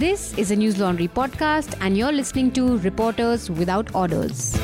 [0.00, 4.58] This is a News Laundry podcast, and you're listening to Reporters Without Orders.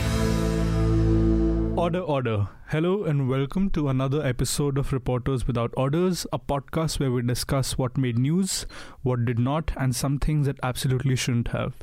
[1.76, 2.49] Order, order.
[2.68, 7.76] Hello, and welcome to another episode of Reporters Without Orders, a podcast where we discuss
[7.76, 8.64] what made news,
[9.02, 11.75] what did not, and some things that absolutely shouldn't have.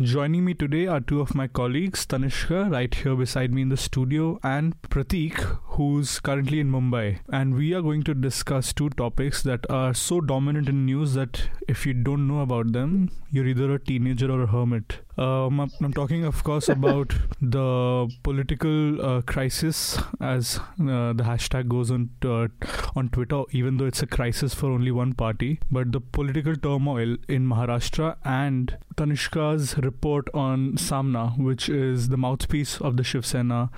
[0.00, 3.76] Joining me today are two of my colleagues, Tanishka, right here beside me in the
[3.76, 5.34] studio, and Pratik,
[5.76, 7.20] who's currently in Mumbai.
[7.28, 11.48] And we are going to discuss two topics that are so dominant in news that
[11.68, 14.98] if you don't know about them, you're either a teenager or a hermit.
[15.17, 21.67] Um, I'm, I'm talking, of course, about the political uh, crisis, as uh, the hashtag
[21.67, 22.47] goes on uh,
[22.95, 23.41] on Twitter.
[23.51, 28.15] Even though it's a crisis for only one party, but the political turmoil in Maharashtra
[28.23, 33.69] and Tanishka's report on Samna, which is the mouthpiece of the Shiv Sena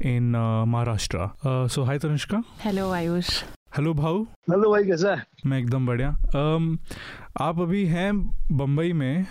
[0.00, 1.32] in uh, Maharashtra.
[1.44, 2.42] Uh, so, hi Tanishka.
[2.64, 3.28] Hello Ayush
[3.76, 6.76] hello भाऊ hello भाई कैसा है मैं एकदम बढ़िया um,
[7.40, 8.10] आप अभी हैं
[8.52, 9.26] बम्बई में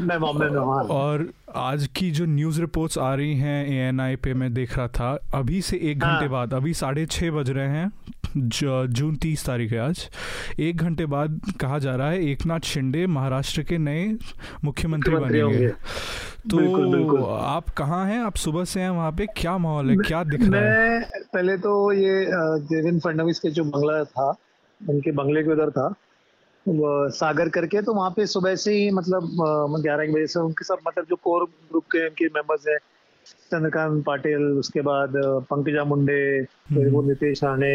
[0.00, 3.88] मैं बॉम्बे में हूँ हाँ। और आज की जो न्यूज़ रिपोर्ट्स आ रही हैं ए
[3.88, 7.06] एन आई पे मैं देख रहा था अभी से एक घंटे हाँ। बाद अभी साढ़े
[7.06, 7.90] छः बज रहे हैं
[8.36, 10.08] जून तीस तारीख है आज
[10.60, 14.06] एक घंटे बाद कहा जा रहा है एक नाथ शिंदे महाराष्ट्र के नए
[14.64, 15.66] मुख्यमंत्री बनेंगे होंगे
[16.46, 19.96] बिल्कुल, तो बिल्कुल। आप कहाँ हैं आप सुबह से हैं वहाँ पे क्या माहौल है
[19.98, 21.00] क्या दिख रहा है
[21.34, 24.28] पहले तो ये देवेंद्र फडणवीस के जो बंगला था
[24.80, 25.92] उनके बंगले के उधर था
[26.66, 29.36] सागर करके तो वहाँ पे सुबह से ही मतलब
[29.82, 32.78] ग्यारह एक बजे से उनके सब मतलब जो कोर ग्रुप के उनके मेंबर्स हैं
[33.50, 35.12] चंद्रकांत पाटिल उसके बाद
[35.50, 37.74] पंकजा मुंडे फिर वो नितेश राणे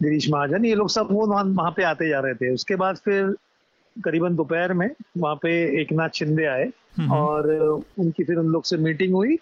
[0.00, 2.96] गिरीश महाजन ये लोग सब वो वहाँ वहाँ पे आते जा रहे थे। उसके बाद
[3.04, 3.34] फिर
[3.96, 4.88] करीबन दोपहर में
[5.18, 7.50] वहाँ पे एक नाथ शिंदे आए हम्म। और
[7.98, 9.38] उनकी फिर उन लोग से मीटिंग हुई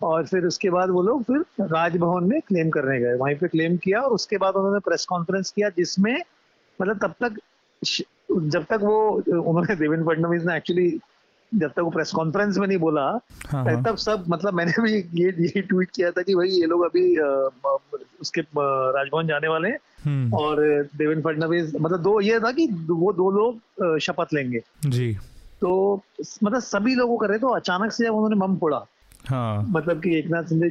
[0.00, 3.76] और फिर उसके बाद वो लोग फिर राजभवन में क्लेम करने गए। वहीं पे क्लेम
[3.76, 6.16] किया और उसके बाद उन्होंने प्रेस कॉन्फ्रेंस किया जिसमें
[6.80, 7.40] मतलब तब तक
[7.84, 10.90] जब तक वो उन्होंने देवेंद्र फडणवीस ने एक्चुअली
[11.52, 13.02] जब तक वो प्रेस कॉन्फ्रेंस में नहीं बोला
[13.46, 16.66] हाँ हाँ। तब सब मतलब मैंने भी ये यही ट्वीट किया था कि भाई ये
[16.66, 17.02] लोग अभी
[18.20, 20.60] उसके राजभवन जाने वाले हैं। हम्म, और
[20.96, 25.12] देवेंद्र फडणवीस मतलब दो ये था कि वो दो लोग शपथ लेंगे। जी।
[25.60, 26.02] तो
[26.44, 28.84] मतलब सभी लोगों कर रहे तो अचानक से जब उन्होंने बम फोड़ा
[29.28, 30.70] हाँ। मतलब कि एक नाथ शिंदे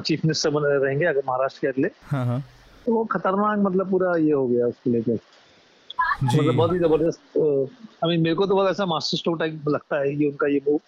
[0.00, 2.42] चीफ मिनिस्टर बने रहेंगे अगर महाराष्ट्र के अगले। हाँ हाँ।
[2.86, 5.18] तो वो खतरनाक मतलब पूरा ये हो गया उसको लेकर
[6.22, 7.38] जी। मतलब बहुत ही ज़बरदस्त
[8.04, 10.60] आई मीन मेरे को तो बहुत ऐसा मास्टर स्ट्रोक टाइप लगता है ये उनका ये
[10.68, 10.80] मूव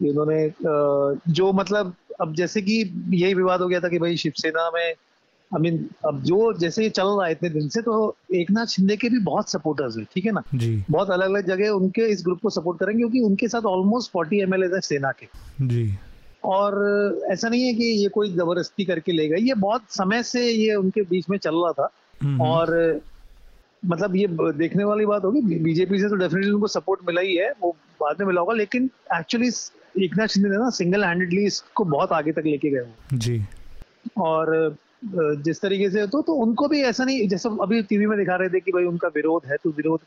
[0.00, 2.80] ये उन्होंने जो मतलब अब जैसे कि
[3.14, 6.90] यही विवाद हो गया था कि भाई शिवसेना में आई मीन अब जो जैसे ये
[6.90, 10.06] चल रहा है इतने दिन से तो एक नाथ शिंदे के भी बहुत सपोर्टर्स हैं
[10.14, 10.42] ठीक है ना?
[10.54, 14.12] जी। बहुत अलग अलग जगह उनके इस ग्रुप को सपोर्ट करेंगे क्योंकि उनके साथ ऑलमोस्ट
[14.12, 15.26] फोर्टी एम एल हैं सेना के।
[15.66, 15.98] जी।
[16.44, 16.74] और
[17.32, 20.74] ऐसा नहीं है कि ये कोई ज़बरदस्ती करके ले गए ये बहुत समय से ये
[20.74, 21.90] उनके बीच में चल रहा था।
[22.22, 23.00] हम्म, और
[23.82, 27.52] मतलब ये देखने वाली बात होगी। बीजेपी से तो डेफिनेटली उनको सपोर्ट मिला ही है।
[27.62, 29.48] वो बाद में मिला होगा लेकिन एक्चुअली
[29.96, 33.42] एक नाथ शिंदे ने ना सिंगल हैंडेडली इसको बहुत आगे तक लेके गए जी।
[34.18, 34.76] और
[35.44, 38.48] जिस तरीके से तो तो उनको भी ऐसा नहीं जैसे अभी टीवी में दिखा रहे
[38.48, 40.00] थे कि भाई उनका विरोध है तो विरोध।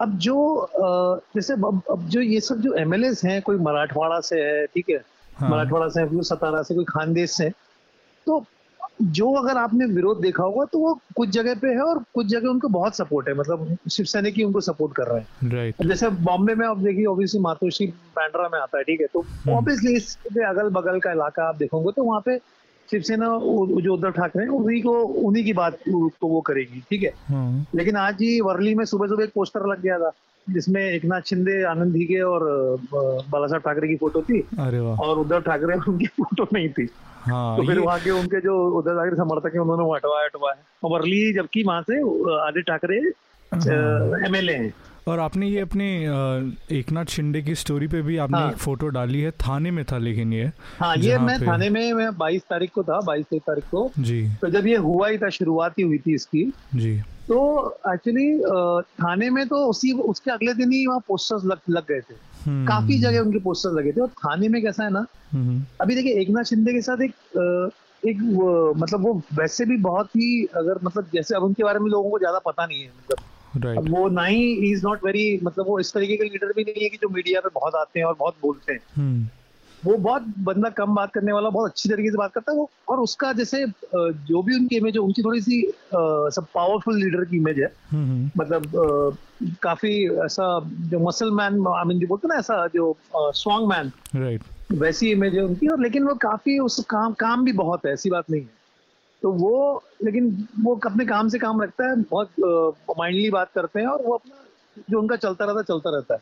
[0.00, 4.64] अब जो जैसे अब, अब जो ये सब जो एमएलए हैं कोई मराठवाड़ा से है
[4.66, 5.00] ठीक है?
[5.36, 7.48] हाँ। मराठवाड़ा से कोई सतारा से कोई खानदेश से
[8.26, 8.44] तो
[9.02, 12.48] जो अगर आपने विरोध देखा होगा तो वो कुछ जगह पे है और कुछ जगह
[12.48, 16.08] उनको बहुत सपोर्ट है। मतलब शिवसेना की उनको सपोर्ट कर रहे हैं। राइट अब जैसे
[16.08, 19.06] बॉम्बे में आप देखिए ऑब्वियसली मातोश्री बैंड्रा में आता है ठीक है?
[19.06, 22.38] तो ऑब्वियसली इसके अगल बगल का इलाका आप देखोगे तो वहाँ पे
[22.88, 24.92] शिवसेना जो उद्धव ठाकरे हैं उन्हीं को
[25.28, 27.12] उन्हीं की बात को वो करेगी ठीक है?
[27.28, 30.10] हाँ लेकिन आज ही वर्ली में सुबह सुबह एक पोस्टर लग गया था
[30.50, 32.42] जिसमें एक नाथ शिंदे आनंद हीगे और
[32.94, 36.88] बाला साहब ठाकरे की फ़ोटो थी। अरे और उद्धव ठाकरे उनकी फ़ोटो नहीं थी।
[37.26, 40.90] हाँ तो फिर वहाँ के उनके जो उद्धव ठाकरे समर्थक है उन्होंने हटवाया हटवाया। और
[40.90, 42.00] वर्ली जबकि वहाँ से
[42.40, 42.98] आदित्य ठाकरे
[43.52, 44.72] हाँ। एमएलए हैं।
[45.08, 45.86] और आपने ये अपने
[46.72, 49.84] एक नाथ शिंदे की स्टोरी पे भी आपने हाँ। एक फ़ोटो डाली है थाने में
[49.84, 53.42] था लेकिन ये। हाँ ये मैं थाने में मैं बाईस तारीख को था बाईस तेईस
[53.42, 56.96] तारीख को। जी। तो जब ये हुआ ही था शुरुआत ही हुई थी इसकी। जी।
[57.28, 57.36] तो
[57.88, 58.28] एक्चुअली
[59.02, 62.14] थाने में तो उसी उसके अगले दिन ही वहाँ पोस्टर्स लग लग गए थे।
[62.46, 65.94] हम्म, काफ़ी जगह उनके पोस्टर लगे थे। और थाने में कैसा है ना हम्म, अभी
[65.94, 67.14] देखिए एक नाथ शिंदे के साथ एक
[68.02, 71.90] एक वो, मतलब वो वैसे भी बहुत ही अगर मतलब जैसे अब उनके बारे में
[71.90, 73.18] लोगों को ज़्यादा पता नहीं है मतलब।
[73.64, 73.90] Right.
[73.90, 76.88] वो ना ही इज़ नॉट वेरी मतलब वो इस तरीके के लीडर भी नहीं है
[76.88, 79.26] कि जो मीडिया पे बहुत आते हैं और बहुत बोलते हैं। हम्म,
[79.84, 82.70] वो बहुत बंदा कम बात करने वाला बहुत अच्छी तरीके से बात करता है वो।
[82.88, 83.64] और उसका जैसे
[83.94, 85.60] जो भी उनकी इमेज है उनकी थोड़ी सी
[85.94, 88.70] सब पावरफुल लीडर की इमेज है। हम्म, मतलब
[89.62, 89.94] काफ़ी
[90.24, 90.48] ऐसा
[90.90, 95.34] जो मसल मैन आई मीन जो बोलते ना ऐसा जो स्ट्रॉन्ग मैन राइट वैसी इमेज
[95.34, 98.42] है उनकी। और लेकिन वो काफ़ी उस काम काम भी बहुत है ऐसी बात नहीं
[98.42, 98.62] है।
[99.22, 102.30] तो वो लेकिन वो अपने काम से काम रखता है बहुत
[102.98, 106.20] माइंडली बात करते हैं और वो अपना जो उनका चलता रहता चलता रहता है।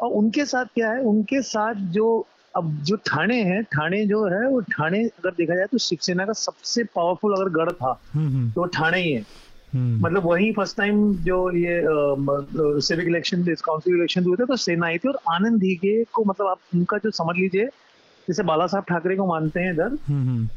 [0.00, 2.26] और उनके साथ क्या है उनके साथ जो
[2.56, 6.32] अब जो ठाणे है ठाणे जो है वो ठाणे अगर देखा जाए तो शिवसेना का
[6.32, 9.24] सबसे पावरफुल अगर गढ़ था हम्म, हम्म, तो ठाणे ही है।
[9.72, 11.80] हम्म, मतलब वही फ़र्स्ट टाइम जो ये
[12.80, 16.46] सिविक इलेक्शन काउंसिल इलेक्शन हुए थे तो सेना आई थी और आनंद धीगे को मतलब
[16.46, 17.68] आप उनका जो समझ लीजिए
[18.28, 19.96] जैसे बाला साहब ठाकरे को मानते हैं इधर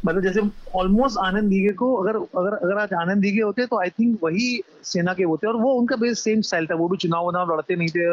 [0.05, 0.41] मतलब जैसे
[0.75, 4.61] ऑलमोस्ट आनंद दीगे को अगर अगर अगर आज आनंद दीगे होते तो आई थिंक वही
[4.83, 7.75] सेना के होते और वो उनका बेस सेम स्टाइल था वो भी चुनाव वुनाव लड़ते
[7.75, 8.07] नहीं थे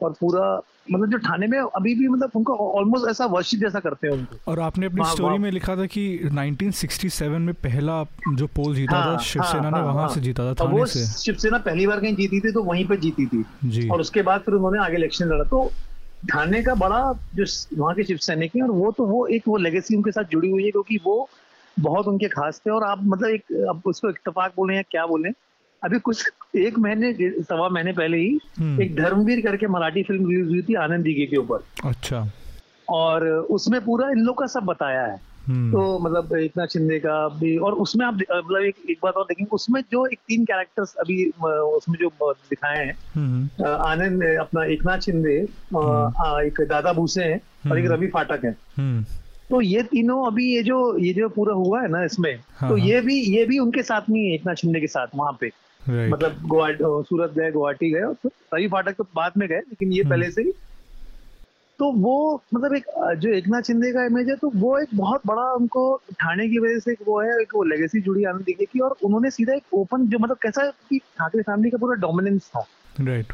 [0.00, 0.60] और पूरा
[0.92, 4.50] मतलब जो ठाणे में अभी भी मतलब उनको ऑलमोस्ट ऐसा वर्शिप जैसा करते हैं उनको।
[4.50, 9.16] और आपने अपनी स्टोरी में लिखा था कि 1967 में पहला जो पोल जीता हाँ,
[9.16, 12.00] था शिवसेना हाँ, ने हाँ, वहाँ हाँ। से जीता था थाने से। शिवसेना पहली बार
[12.00, 14.96] कहीं जीती थी तो वहीं पर जीती थी। जी। और उसके बाद फिर उन्होंने आगे
[14.96, 15.72] इलेक्शन लड़ा। तो
[16.30, 17.44] ठाणे का बड़ा जो
[17.78, 20.50] वहाँ के शिव सैनिक है और वो तो वो एक वो लेगेसी उनके साथ जुड़ी
[20.50, 21.28] हुई है क्योंकि वो
[21.80, 25.28] बहुत उनके खास थे और आप मतलब एक अब उसको इतफाक बोले या क्या बोले
[25.84, 30.48] अभी कुछ एक महीने सवा महीने पहले ही हम्म, एक धर्मवीर करके मराठी फ़िल्म रिलीज़
[30.48, 32.26] हुई थी आनंद दीगे के ऊपर। अच्छा।
[32.88, 33.26] और
[33.56, 37.56] उसमें पूरा इन लोग का सब बताया है। हम्म, तो मतलब नाथ शिंदे का भी
[37.56, 41.24] और उसमें आप मतलब एक, एक बात और देखेंगे उसमें जो एक तीन कैरेक्टर्स अभी
[41.44, 47.78] उसमें जो दिखाए हैं हम्म, आनंद अपना एक नाथ शिंदे एक दादा भूसे हैं और
[47.78, 48.52] एक। रवि फाटक है।
[49.50, 52.76] तो ये तीनों अभी ये जो ये जो पूरा हुआ है ना इसमें हाँ, तो
[52.76, 55.36] हाँ। ये भी ये भी उनके साथ नहीं है एक नाथ शिंदे के साथ वहाँ
[55.40, 55.50] पे।
[55.88, 60.00] मतलब गुवाहाटी सूरत गए गुवाहाटी गए और फिर फाटक तो बाद में गए लेकिन ये
[60.00, 60.52] हम्म। पहले से ही।
[61.78, 62.84] तो वो मतलब एक
[63.18, 65.82] जो एक नाथ शिंदे का इमेज है तो वो एक बहुत बड़ा उनको
[66.20, 69.30] ठाणे की वजह से वो है एक वो लेगेसी जुड़ी आनंद दीगे की और उन्होंने
[69.30, 72.66] सीधा एक ओपन जो मतलब कैसा कि ठाकरे फैमिली का पूरा डोमिनेंस था।
[73.00, 73.32] राइट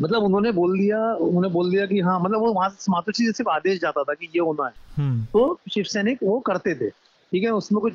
[0.00, 3.50] मतलब उन्होंने बोल दिया उन्होंने बोल दिया कि हाँ मतलब वो वहाँ से मातोश्री सिर्फ़
[3.50, 6.88] आदेश जाता था कि ये होना है। हम्म, तो शिव सैनिक वो करते थे
[7.32, 7.50] ठीक है?
[7.50, 7.92] उसमें कुछ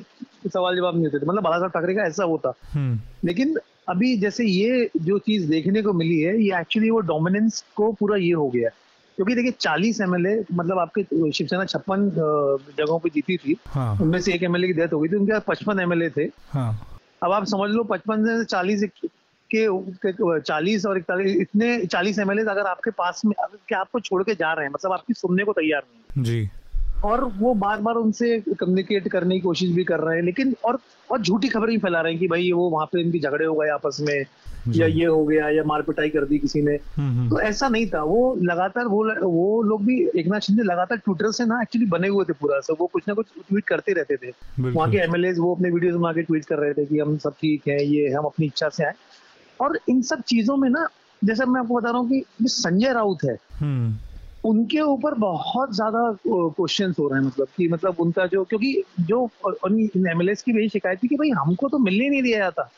[0.52, 3.56] सवाल जवाब नहीं होते थे। मतलब बाला साहब ठाकरे का ऐसा होता हम्म, लेकिन
[3.88, 8.16] अभी जैसे ये जो चीज़ देखने को मिली है ये एक्चुअली वो डोमिनेंस को पूरा
[8.16, 8.68] ये हो गया
[9.16, 12.08] क्योंकि देखिए चालीस एमएलए मतलब आपके शिवसेना छप्पन
[12.78, 15.38] जगहों पे जीती थी। हाँ। उनमें से एक एमएलए की डेथ हो गई थी। उनके
[15.38, 18.84] पचपन एमएलए थे। हाँ। अब आप समझ लो पचपन से चालीस
[19.50, 19.66] के
[20.40, 23.34] चालीस और इकतालीस इतने चालीस एमएलए अगर आपके पास में
[23.76, 26.50] आपको छोड़ के जा रहे हैं मतलब आपकी सुनने को तैयार नहीं जी।
[27.04, 30.78] और वो बार बार उनसे कम्युनिकेट करने की कोशिश भी कर रहे हैं लेकिन और
[31.10, 33.54] और झूठी खबर भी फैला रहे हैं कि भाई वो वहाँ पे इनकी झगड़े हो
[33.54, 34.24] गए आपस में
[34.76, 37.68] या ये हो गया या मार पिटाई कर दी किसी ने। हम्म, हम्म, तो ऐसा
[37.68, 41.62] नहीं था वो लगातार वो वो लोग भी एक नाथ शिंदे लगातार ट्विटर से ना
[41.62, 44.32] एक्चुअली बने हुए थे पूरा सब वो कुछ ना कुछ ट्वीट करते रहते थे।
[44.72, 47.32] वहाँ के एमएलए वो अपने वीडियोज़ बना के ट्वीट कर रहे थे कि हम सब
[47.32, 48.92] ठीक है ये हम अपनी इच्छा से आए।
[49.60, 50.88] और इन सब चीज़ों में ना
[51.24, 53.98] जैसे मैं आपको बता रहा हूँ कि संजय राउत है। हम्म,
[54.44, 59.24] उनके ऊपर बहुत ज़्यादा क्वेश्चंस हो रहे हैं मतलब कि मतलब उनका जो क्योंकि जो
[60.10, 62.68] एमएलए की भी शिकायत थी कि भाई हमको तो मिलने नहीं दिया जाता।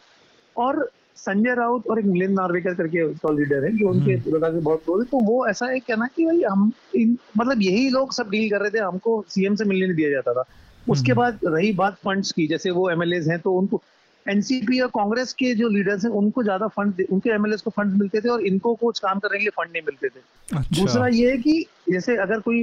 [0.57, 4.61] और संजय राउत और एक मिलिंद नार्वेकर करके उसका लीडर है जो उनके लगा के
[4.61, 8.31] बहुत है तो वो ऐसा है कहना कि भाई हम इन मतलब यही लोग सब
[8.31, 10.45] डील कर रहे थे हमको सीएम से मिलने नहीं दिया जाता था।
[10.87, 13.83] उसके हम्म। बाद रही बात फंड्स की जैसे वो एमएलए हैं तो उनको
[14.27, 18.21] एनसीपी और कांग्रेस के जो लीडर्स हैं उनको ज़्यादा फंड उनके एमएलए को फंड मिलते
[18.21, 21.31] थे और इनको कुछ काम करने के लिए फंड नहीं मिलते थे। अच्छा। दूसरा ये
[21.31, 22.63] है कि जैसे अगर कोई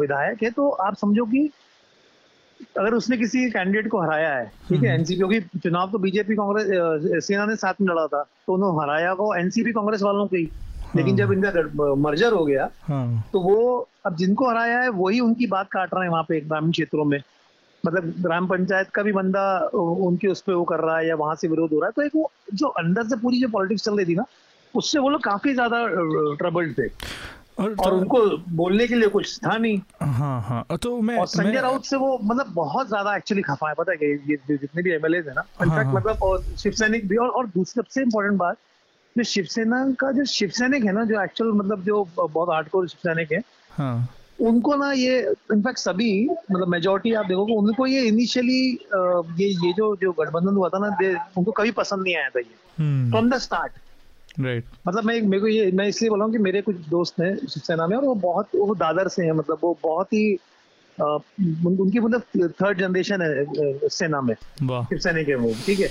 [0.00, 1.48] विधायक है तो आप समझो कि
[2.78, 6.34] अगर उसने किसी कैंडिडेट को हराया है ठीक है हम्म। एनसीपी क्योंकि चुनाव तो बीजेपी
[6.36, 10.36] कांग्रेस सेना ने साथ में लड़ा था तो उन्होंने हराया वो एनसीपी कांग्रेस वालों को
[10.36, 10.48] ही।
[10.96, 15.20] लेकिन हाँ। जब इनका मर्जर हो गया हाँ। तो वो अब जिनको हराया है वही
[15.20, 17.18] उनकी बात काट रहे हैं वहाँ पे ग्रामीण क्षेत्रों में।
[17.86, 19.42] मतलब ग्राम पंचायत का भी बंदा
[19.74, 22.02] उनके उस पर वो कर रहा है या वहाँ से विरोध हो रहा है तो
[22.02, 24.24] एक वो जो अंदर से पूरी जो पॉलिटिक्स चल रही थी ना
[24.74, 25.86] उससे वो लोग काफ़ी ज़्यादा
[26.38, 26.88] ट्रबल्ड थे।
[27.58, 28.20] और, और उनको
[28.56, 32.18] बोलने के लिए कुछ था नहीं। हाँ हाँ तो मैं और संजय राउत से वो
[32.22, 35.66] मतलब बहुत ज़्यादा एक्चुअली खफा है पता है ये जितने भी एमएलए है ना हाँ,
[35.66, 38.56] इनफैक्ट हाँ। मतलब और शिवसैनिक भी और, और दूसरी सबसे इम्पोर्टेंट बात
[39.16, 43.42] जो शिवसेना का जो शिवसैनिक है ना जो एक्चुअल मतलब जो बहुत हार्डकोर शिवसैनिक है
[43.70, 44.08] हाँ।
[44.42, 45.20] उनको ना ये
[45.52, 48.70] इनफैक्ट सभी मतलब मेजोरिटी आप देखोगे उनको ये इनिशियली
[49.42, 52.38] ये ये जो जो गठबंधन हुआ था ना दे- उनको कभी पसंद नहीं आया था
[52.38, 52.54] ये।
[53.10, 53.72] फ्रॉम द स्टार्ट
[54.40, 57.36] राइट मतलब मैं मेरे को ये मैं इसलिए बोला हूँ कि मेरे कुछ दोस्त हैं
[57.36, 60.38] शिवसेना में और वो बहुत वो दादर से हैं मतलब वो बहुत ही
[61.00, 62.22] उन- उनकी मतलब
[62.62, 63.44] थर्ड जनरेशन है
[63.88, 64.34] सेना में।
[64.84, 65.88] शिवसेना के वो ठीक है?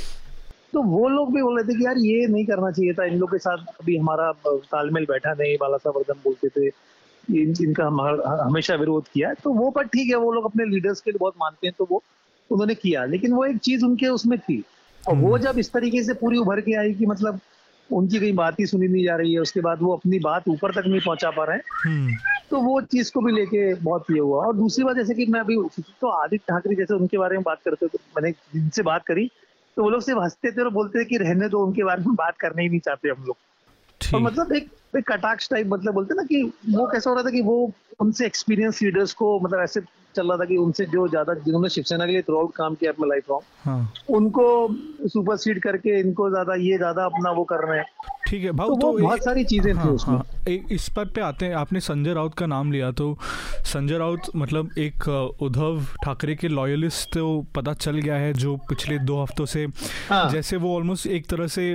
[0.74, 3.18] तो वो लोग भी बोल रहे थे कि यार ये नहीं करना चाहिए था इन
[3.18, 6.91] लोग के साथ अभी हमारा तालमेल बैठा नहीं बाला साहब बोलते थे।
[7.30, 8.02] इन, इनका हम
[8.42, 11.18] हमेशा विरोध किया है। तो वो पर ठीक है वो लोग अपने लीडर्स के लिए
[11.20, 12.04] बहुत मानते हैं तो वो
[12.50, 14.64] उन्होंने किया। लेकिन वो एक चीज़ उनके उसमें थी।
[15.04, 17.40] और वो जब इस तरीके से पूरी उभर के आई कि मतलब
[17.90, 20.72] उनकी कहीं बात ही सुनी नहीं जा रही है उसके बाद वो अपनी बात ऊपर
[20.72, 22.16] तक नहीं पहुँचा पा रहे हैं हम्म।
[22.50, 25.40] तो वो चीज़ को भी लेके बहुत ये हुआ। और दूसरी बात जैसे कि मैं
[25.40, 25.56] अभी
[26.02, 29.30] तो आदित्य ठाकरे जैसे उनके बारे में बात करते तो मैंने जिनसे बात करी
[29.78, 32.16] तो वो लोग सिर्फ़ हँसते थे और बोलते थे कि रहने दो उनके बारे में
[32.16, 36.24] बात करने ही नहीं चाहते हम लोग। और मतलब एक कटाक्ष टाइप मतलब बोलते ना
[36.24, 37.72] कि वो कैसा हो रहा था कि वो
[38.02, 39.82] उनसे एक्सपीरियंस लीडर्स को मतलब ऐसे
[40.16, 42.92] चल रहा था कि उनसे जो ज़्यादा जिन्होंने शिवसेना के लिए थ्रू आउट काम किया
[42.92, 43.94] अपना लाइफ लॉन्ग हाँ.
[44.10, 44.68] उनको
[45.10, 47.86] सुपर सीड करके इनको ज़्यादा ये ज़्यादा अपना वो कर रहे हैं।
[48.28, 50.26] ठीक है भाव तो, तो बहुत सारी चीज़ें हाँ, थी उसमें। हाँ,
[50.72, 53.18] इस पर पे आते हैं। आपने संजय राउत का नाम लिया तो
[53.66, 55.08] संजय राउत मतलब एक
[55.42, 59.66] उद्धव ठाकरे के लॉयलिस्ट तो पता चल गया है जो पिछले दो हफ्तों से
[60.10, 61.74] हाँ, जैसे वो ऑलमोस्ट एक तरह से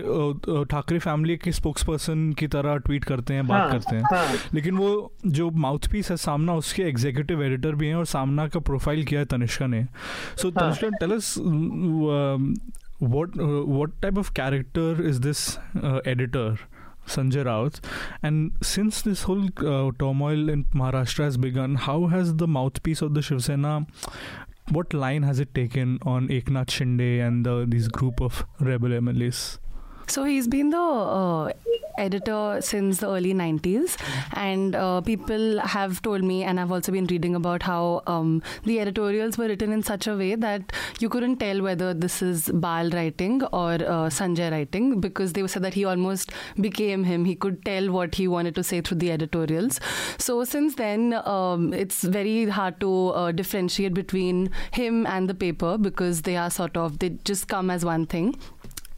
[0.70, 4.36] ठाकरे फैमिली के स्पोक्स पर्सन की तरह ट्वीट करते हैं बात हाँ, करते हैं। हाँ.
[4.54, 8.60] लेकिन वो जो माउथ पीस है सामना उसके एग्जीक्यूटिव एडिटर भी हैं और सामना का
[8.60, 9.84] प्रोफ़ाइल किया है तनिष्का ने।
[10.36, 11.34] सो हाँ। Tanishka tell us
[14.02, 15.48] type of character is this
[16.08, 16.56] editor
[17.08, 17.75] Sanjay Raut
[18.25, 22.42] and since this whole turmoil in Maharashtra has begun how has the
[22.84, 23.76] mouthpiece of the Shiv Sena
[24.72, 29.22] what line has it taken on Eknath Shinde and this group of rebel M L
[29.22, 29.42] S
[30.06, 31.52] so he's been the uh,
[31.98, 33.96] editor since the early 90s,
[34.34, 38.80] and uh, people have told me, and I've also been reading about how um, the
[38.80, 42.90] editorials were written in such a way that you couldn't tell whether this is Bal
[42.90, 47.25] writing or uh, Sanjay writing because they said that he almost became him.
[47.25, 49.80] He could tell what he wanted to say through the editorials.
[50.18, 55.78] So since then, um, it's very hard to uh, differentiate between him and the paper
[55.78, 58.34] because they are sort of they just come as one thing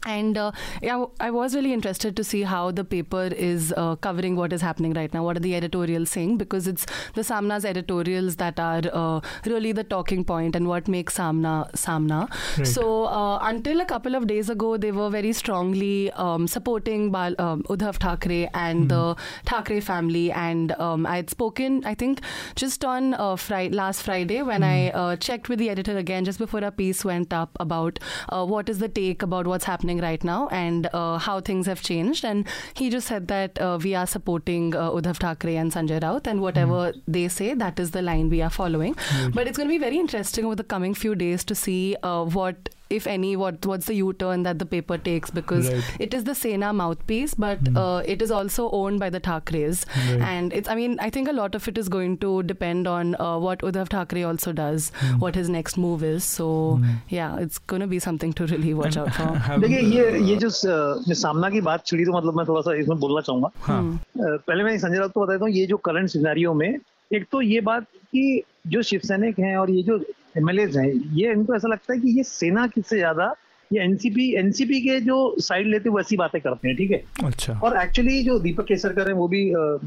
[0.05, 0.51] and uh,
[0.81, 4.61] yeah, I was really interested to see how the paper is uh, covering what is
[4.61, 5.23] happening right now.
[5.23, 6.37] What are the editorials saying?
[6.37, 11.17] Because it's the Samna's editorials that are uh, really the talking point and what makes
[11.17, 12.29] Samna Samna.
[12.57, 12.65] Right.
[12.65, 17.35] So uh, until a couple of days ago, they were very strongly um, supporting Bal-
[17.39, 18.89] um, Uddhav Thackeray and mm.
[18.89, 19.15] the
[19.45, 20.31] Thackeray family.
[20.31, 22.21] And um, I had spoken, I think,
[22.55, 24.65] just on uh, Friday, last Friday when mm.
[24.65, 28.69] I uh, checked with the editor again just before a piece went up about what
[28.69, 32.25] is the take about what's happening happening right now and uh, how things have changed.
[32.25, 36.27] And he just said that uh, we are supporting uh, Uddhav Thackeray and Sanjay Raut,
[36.27, 37.01] and whatever mm.
[37.07, 38.95] they say, that is the line we are following.
[38.95, 39.33] Mm.
[39.33, 42.25] But it's going to be very interesting over the coming few days to see uh,
[42.25, 45.96] what if any, what what's the U-turn that the paper takes because right.
[45.98, 47.76] it is the Sena mouthpiece, but mm.
[47.76, 50.20] uh, it is also owned by the Thakres, right.
[50.20, 50.68] and it's.
[50.68, 53.60] I mean, I think a lot of it is going to depend on uh, what
[53.60, 55.18] Uddhav Thackeray also does, mm.
[55.18, 56.24] what his next move is.
[56.24, 56.96] So mm.
[57.08, 59.28] yeah, it's going to be something to really watch out for.
[59.66, 63.20] देखिए ये ये जो सामना की बात छिड़ी तो मतलब मैं थोड़ा सा इसमें बोलना
[63.20, 63.82] चाहूंगा हाँ.
[64.18, 66.68] पहले मैं संजय राउत को बताता हूँ ये जो करंट सिनेरियो में
[67.14, 67.82] एक तो ये बात
[68.12, 69.98] कि जो शिव सैनिक हैं और ये जो
[70.37, 73.35] एमएलए हैं। ये इनको ऐसा लगता है कि ये सेना किससे ज़्यादा
[73.73, 77.03] ये एनसीपी एनसीपी के जो साइड लेते वैसी बातें करते हैं ठीक है?
[77.23, 79.77] अच्छा। और एक्चुअली जो दीपक केसरकर है वो भी आ,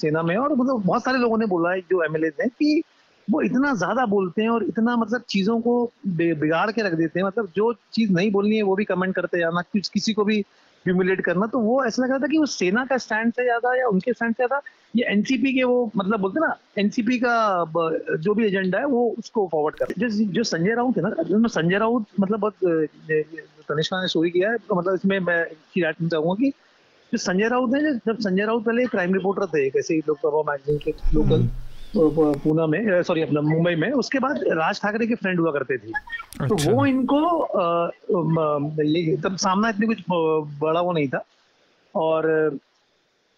[0.00, 2.82] सेना में और मतलब बहुत सारे लोगों ने बोला है जो एमएलए हैं कि
[3.30, 7.26] वो इतना ज़्यादा बोलते हैं और इतना मतलब चीज़ों को बिगाड़ के रख देते हैं
[7.26, 10.24] मतलब जो चीज़ नहीं बोलनी है वो भी कमेंट करते हैं ना जाना किसी को
[10.24, 10.44] भी
[10.86, 13.74] ह्यूमिलेट करना तो वो ऐसा लग रहा था कि वो सेना का स्टैंड से ज़्यादा
[13.74, 14.60] या उनके स्टैंड से ज़्यादा
[14.96, 17.34] ये एनसीपी के वो मतलब बोलते ना एनसीपी का
[18.16, 21.48] जो भी एजेंडा है वो उसको फॉरवर्ड कर जो जो संजय राउत है ना जो
[21.48, 22.54] संजय राउत मतलब बहुत
[23.70, 25.44] तनिष्का ने स्टोरी किया है तो मतलब इसमें मैं
[25.78, 26.50] चाहूँगा कि
[27.12, 30.90] जो संजय राउत है जब संजय राउत पहले क्राइम रिपोर्टर थे कैसे लोकसभा मैगजीन के
[31.14, 31.48] लोकल
[31.94, 35.88] पूना में सॉरी अपना मुंबई में उसके बाद राज ठाकरे के फ्रेंड हुआ करते थे
[35.88, 37.20] तो अच्छा। तो वो इनको
[38.82, 40.02] ये तब सामना इतनी कुछ
[40.60, 41.24] बड़ा वो नहीं था
[41.94, 42.28] और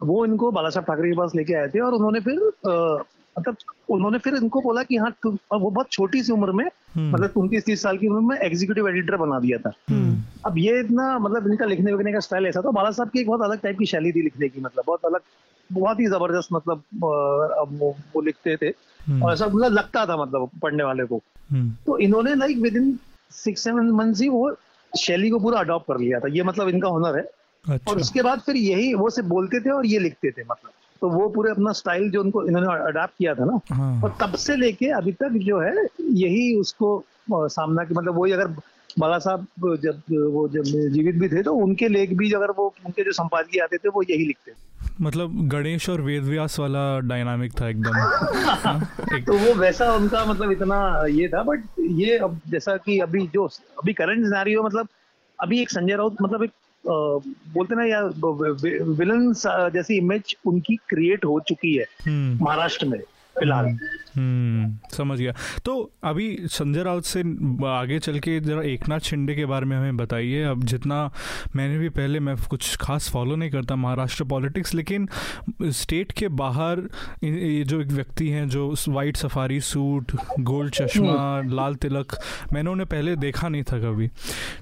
[0.00, 2.38] वो इनको बाला साहब ठाकरे के पास लेके आए थे और उन्होंने फिर
[3.36, 3.56] मतलब
[3.90, 7.64] उन्होंने फिर इनको बोला कि हाँ वो बहुत छोटी सी उम्र में हम्म। मतलब उनतीस
[7.64, 11.46] तीस साल की उम्र में एग्जीक्यूटिव एडिटर बना दिया था हम्म। अब ये इतना मतलब
[11.46, 13.86] इनका लिखने विखने का स्टाइल ऐसा था बाला साहब की एक बहुत अलग टाइप की
[13.86, 15.20] शैली थी लिखने की मतलब बहुत अलग
[15.70, 20.50] बहुत ही ज़बरदस्त मतलब वो, वो लिखते थे हम्म। और ऐसा मतलब लगता था मतलब
[20.62, 22.98] पढ़ने वाले को हम्म। तो इन्होंने like within
[23.34, 24.50] six seven month ही वो
[24.92, 27.22] शैली को पूरा अडॉप्ट कर लिया था ये मतलब इनका हुनर है
[27.64, 30.70] अच्छा। और उसके बाद फिर यही वो सिर्फ़ बोलते थे और ये लिखते थे मतलब
[31.02, 34.34] तो वो पूरे अपना स्टाइल जो उनको इन्होंने अडाप्ट किया था ना हाँ। और तब
[34.36, 36.92] से लेके अभी तक जो है यही उसको
[37.30, 38.46] सामना की मतलब वही अगर
[38.98, 40.02] बाला साहब जब
[40.32, 43.76] वो जब जीवित भी थे तो उनके लेख भी अगर वो उनके जो संपादकीय आते
[43.76, 49.24] थे वो यही लिखते थे मतलब गणेश और वेद व्यास वाला डायनामिक था एकदम एक...
[49.26, 53.46] तो वो वैसा उनका मतलब इतना ये था बट ये अब जैसा कि अभी जो
[53.78, 54.88] अभी करंट सिनेरियो मतलब
[55.38, 56.50] अभी एक संजय राउत मतलब एक
[56.84, 58.04] बोलते ना यार
[58.92, 59.32] विलन
[59.72, 62.98] जैसी इमेज उनकी क्रिएट हो चुकी है हम्म। महाराष्ट्र में
[63.38, 63.76] फ़िलहाल।
[64.16, 65.32] हम्म समझ गया।
[65.64, 65.72] तो
[66.04, 67.20] अभी संजय राउत से
[67.68, 70.98] आगे चल के जरा एक नाथ शिंदे के बारे में हमें बताइए। अब जितना
[71.56, 75.08] मैंने भी पहले मैं कुछ खास फॉलो नहीं करता महाराष्ट्र पॉलिटिक्स लेकिन
[75.62, 76.82] स्टेट के बाहर
[77.24, 82.16] ये जो एक व्यक्ति हैं जो वाइट सफारी सूट गोल्ड चश्मा हम्म। लाल तिलक
[82.52, 84.08] मैंने उन्हें पहले देखा नहीं था कभी।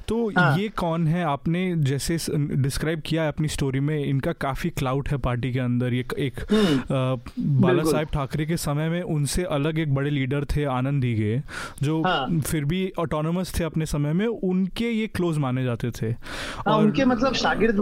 [0.08, 1.24] तो हाँ। ये कौन है?
[1.24, 5.94] आपने जैसे डिस्क्राइब किया है अपनी स्टोरी में इनका काफ़ी क्लाउड है पार्टी के अंदर।
[5.94, 10.64] ये एक हम्म। बाला साहेब ठाकरे के समय में उनसे अलग एक बड़े लीडर थे
[10.72, 11.40] आनंद दीगे
[11.82, 16.06] जो हाँ। फिर भी ऑटोनोमस थे अपने समय में उनके ये क्लोज माने जाते थे।
[16.06, 17.76] हाँ, और उनके मतलब शागिर्द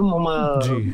[0.65, 0.91] जी।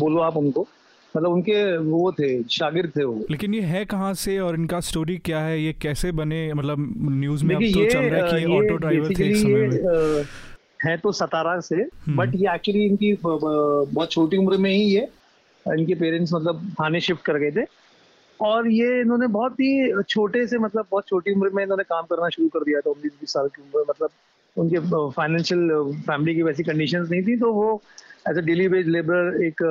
[0.00, 0.66] बोलो आप उनको।
[1.14, 5.16] मतलब उनके वो थे शागिर थे वो। लेकिन ये है कहाँ से और इनका स्टोरी
[5.18, 5.60] क्या है?
[5.60, 6.52] ये कैसे बने?
[6.54, 10.24] मतलब न्यूज़ में अब तो चल रहा है कि ऑटो ड्राइवर थे एक समय में।
[10.84, 15.08] है तो सतारा से बट हम्म। ये एक्चुअली इनकी बहुत छोटी उम्र में ही ये
[15.66, 17.64] इनके पेरेंट्स मतलब थाने शिफ्ट कर गए थे।
[18.40, 22.28] और ये इन्होंने बहुत ही छोटे से मतलब बहुत छोटी उम्र में इन्होंने काम करना
[22.28, 24.10] शुरू कर दिया था उन्नीस बीस साल की उम्र मतलब
[24.56, 24.78] उनके
[25.12, 27.80] फाइनेंशियल फैमिली की वैसी कंडीशन नहीं थी तो वो
[28.28, 29.62] as a daily wage labour एक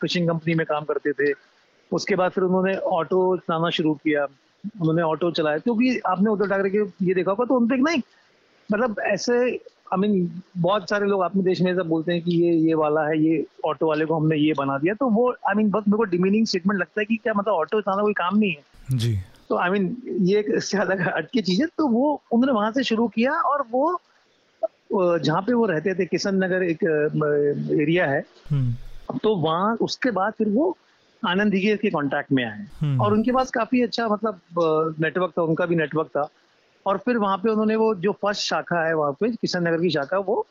[0.00, 1.32] फिशिंग कंपनी में काम करते थे।
[1.92, 4.24] उसके बाद फिर उन्होंने ऑटो चलाना शुरू किया।
[4.80, 8.00] उन्होंने ऑटो चलाया, क्योंकि आपने उद्धव ठाकरे के ये देखा होगा तो उन पर नहीं
[8.70, 9.34] मतलब ऐसे
[9.92, 13.06] आई मीन बहुत सारे लोग अपने देश में ऐसा बोलते हैं कि ये ये वाला
[13.08, 15.96] है ये ऑटो वाले को हमने ये बना दिया। तो वो आई मीन बहुत मेरे
[15.96, 19.16] को डिमीनिंग स्टेटमेंट लगता है कि क्या मतलब ऑटो चलाना कोई काम नहीं है। जी।
[19.48, 23.08] तो आई मीन ये इससे अलग हटके चीज़ है। तो वो उन्होंने वहाँ से शुरू
[23.08, 23.98] किया और वो
[24.92, 26.82] जहाँ पे वो रहते थे किशन नगर एक
[27.80, 30.76] एरिया है। हम्म। तो वहाँ उसके बाद फिर वो
[31.22, 34.40] आनंद के कांटेक्ट में आए। हम्म। और उनके पास काफ़ी अच्छा मतलब
[35.00, 36.28] नेटवर्क था उनका भी नेटवर्क था।
[36.86, 39.90] और फिर वहाँ पे उन्होंने वो जो फ़र्स्ट शाखा है वहाँ पे किशन नगर की
[39.90, 40.46] शाखा वो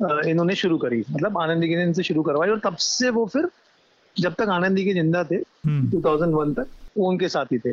[0.00, 3.48] इन्होंने शुरू करी मतलब आनंद ने इनसे शुरू करवाई और तब से वो फिर
[4.16, 7.72] जब तक आनंदी के ज़िंदा थे 2001 हम्म। तक वो उनके साथ ही थे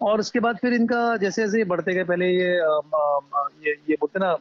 [0.00, 4.36] और उसके बाद फिर इनका जैसे जैसे बढ़ते गए पहले ये ये, ये बोलते ना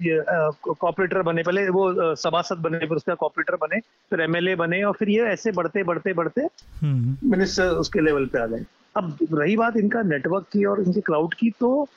[0.00, 0.22] ये
[0.62, 3.80] कॉपरेटर बने पहले वो सभासद बने फिर उसका कॉपरेटर बने
[4.10, 6.46] फिर एमएलए बने और फिर ये ऐसे बढ़ते बढ़ते बढ़ते
[6.84, 8.64] मिनिस्टर हम्म। उसके लेवल पे आ गए
[8.98, 11.88] अब रही बात इनका नेटवर्क की और इनके क्लाउड की तो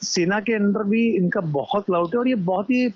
[0.00, 2.88] सेना के अंदर भी इनका बहुत क्लाउड है और ये बहुत ही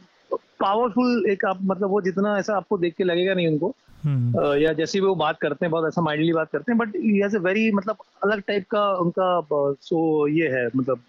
[0.60, 3.74] पावरफुल एक आप मतलब वो जितना ऐसा आपको देख के लगेगा नहीं उनको
[4.04, 6.96] हम्म। या जैसे भी वो बात करते हैं बहुत ऐसा माइंडली बात करते हैं बट
[6.96, 9.40] ये वेरी मतलब अलग टाइप का उनका
[9.82, 11.02] सो ये है मतलब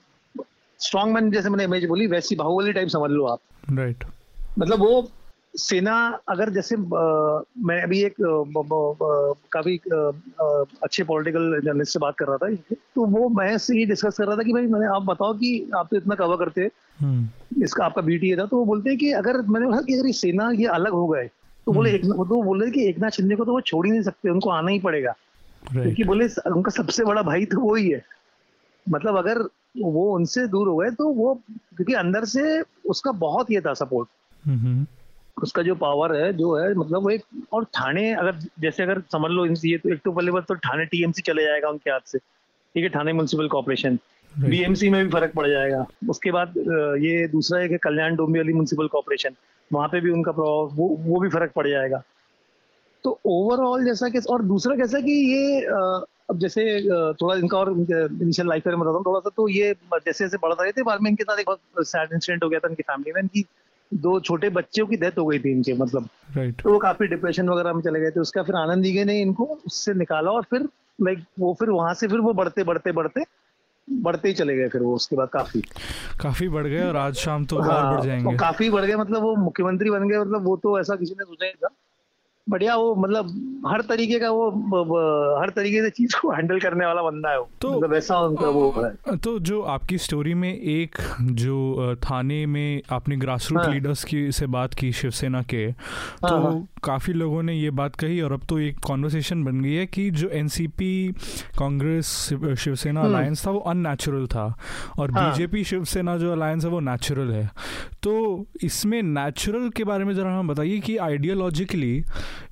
[0.79, 4.59] स्ट्रॉन्ग मैन जैसे मैंने इमेज बोली वैसी बाहुबली टाइप समझ लो आप राइट right.
[4.59, 5.01] मतलब वो
[5.53, 5.95] सेना
[6.29, 8.15] अगर जैसे आ, मैं अभी एक
[9.51, 9.77] काफ़ी
[10.83, 14.25] अच्छे पॉलिटिकल जर्नलिस्ट से बात कर रहा था तो वो मैं से ये डिस्कस कर
[14.25, 17.63] रहा था कि भाई मैंने आप बताओ कि आप तो इतना कवर करते हैं हम्म।
[17.63, 20.13] इसका आपका बीटीए था तो वो बोलते हैं कि अगर मैंने कहा कि अगर ये
[20.13, 21.27] सेना ये अलग हो गए
[21.67, 23.91] तो बोले हम्म। एक तो बोले कि एक नाथ शिंदे को तो वो छोड़ ही
[23.91, 25.15] नहीं सकते उनको आना ही पड़ेगा
[25.63, 28.03] क्योंकि बोले उनका सबसे बड़ा भाई तो वो ही है
[28.89, 29.41] मतलब अगर
[29.81, 31.33] वो उनसे दूर हो गए तो वो
[31.75, 34.09] क्योंकि अंदर से उसका बहुत ये था सपोर्ट।
[35.43, 37.23] उसका जो पावर है जो है मतलब वो एक
[37.53, 40.85] और थाने अगर जैसे अगर समझ लो ये तो एक तो पहले बात तो थाने
[40.85, 43.97] टीएमसी चले जाएगा उनके हाथ से। ठीक है थाने म्यूनसिपल कॉर्पोरेशन
[44.31, 46.53] बीएमसी में भी फ़र्क पड़ जाएगा। उसके बाद
[47.01, 49.35] ये दूसरा एक है कल्याण डोंबिवली म्यूनसिपल कॉर्पोरेशन
[49.71, 52.01] वहाँ पे भी उनका प्रभाव वो वो भी फ़र्क पड़ जाएगा।
[53.03, 55.61] तो ओवरऑल जैसा कि और दूसरा कैसा कि ये
[56.29, 56.63] अब जैसे
[57.21, 60.63] थोड़ा इनका और इनिशियल लाइफ में बताता हूँ थोड़ा सा तो ये जैसे जैसे बढ़ता
[60.63, 63.11] रहे थे बाद में इनके साथ एक बहुत सैड इंसिडेंट हो गया था इनकी फैमिली
[63.11, 63.45] में इनकी
[63.93, 66.63] दो छोटे बच्चों की डेथ हो गई थी इनके मतलब। Right.
[66.63, 69.45] तो वो काफ़ी डिप्रेशन वगैरह में चले गए थे। उसका फिर आनंद दीगे ने इनको
[69.65, 70.61] उससे निकाला और फिर
[71.01, 73.23] लाइक वो फिर वहाँ से फिर वो बढ़ते बढ़ते बढ़ते
[73.87, 75.61] बढ़ते ही चले गए फिर वो उसके बाद काफ़ी।
[76.21, 79.21] काफ़ी बढ़ गए और आज शाम तो हाँ, और बढ़ जाएँगे। काफ़ी बढ़ गए मतलब
[79.21, 81.69] वो मुख्यमंत्री बन गए मतलब वो तो ऐसा किसी ने सोचा ही था।
[82.47, 86.59] बढ़िया वो मतलब हर तरीके का वो ब, ब, हर तरीके से चीज़ को हैंडल
[86.59, 90.33] करने वाला बंदा है वो तो मतलब ऐसा उनका वो है तो जो आपकी स्टोरी
[90.33, 90.97] में एक
[91.33, 96.29] जो थाने में आपने ग्रास रूट हाँ। लीडर्स की से बात की शिवसेना के हाँ,
[96.29, 99.73] तो हाँ, काफ़ी लोगों ने ये बात कही और अब तो एक कॉन्वर्सेशन बन गई
[99.73, 101.11] है कि जो एनसीपी
[101.59, 102.05] कांग्रेस
[102.57, 104.45] शिवसेना अलायंस हम्म। था वो अननेचुरल था
[104.97, 107.49] और हाँ। बीजेपी शिवसेना जो अलायंस है वो नेचुरल है
[108.03, 112.03] तो इसमें नेचुरल के बारे में जरा हम बताइए कि आइडियोलॉजिकली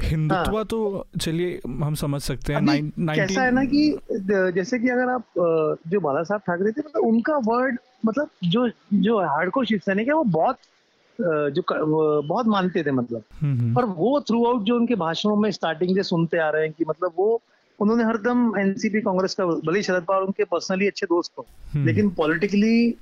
[0.01, 3.99] हिंदुत्व हाँ। तो चलिए हम समझ सकते हैं नाइन, कैसा है ना कि
[4.55, 5.23] जैसे कि अगर आप
[5.87, 10.13] जो बाला साहब ठाकरे थे मतलब उनका वर्ड मतलब जो जो हार्डकोर शिव सैनिक है
[10.13, 10.57] वो बहुत
[11.19, 11.63] जो
[12.21, 15.95] बहुत मानते थे मतलब हम्म, हम्म। और वो थ्रू आउट जो उनके भाषणों में स्टार्टिंग
[15.95, 17.41] से सुनते आ रहे हैं कि मतलब वो
[17.79, 22.09] उन्होंने हरदम एनसीपी कांग्रेस का भले शरद पवार उनके पर्सनली अच्छे दोस्त हो हम्म। लेकिन
[22.09, 22.95] पॉलिटिकली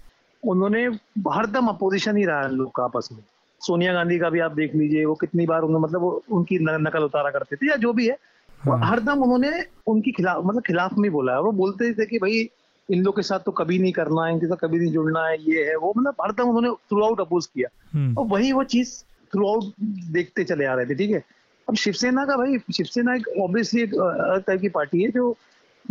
[0.43, 0.83] उन्होंने
[1.29, 3.19] हरदम अपोजिशन ही रहा लोग का आपस में
[3.61, 7.03] सोनिया गांधी का भी आप देख लीजिए वो कितनी बार उन्होंने मतलब वो उनकी नकल
[7.03, 8.17] उतारा करते थे या जो भी है।
[8.61, 9.51] हाँ। हरदम उन्होंने
[9.87, 12.49] उनकी खिलाफ मतलब खिलाफ में बोला है। वो बोलते थे कि भाई
[12.89, 15.35] इन लोग के साथ तो कभी नहीं करना है इनके साथ कभी नहीं जुड़ना है
[15.43, 18.93] ये है वो मतलब हरदम उन्होंने थ्रू आउट अपोज किया। हम्म, और वही वो चीज़
[19.33, 19.73] थ्रू आउट
[20.13, 21.23] देखते चले आ रहे थे ठीक है?
[21.67, 25.35] अब शिवसेना का भाई शिवसेना एक ऑब्वियसली एक अलग टाइप की पार्टी है जो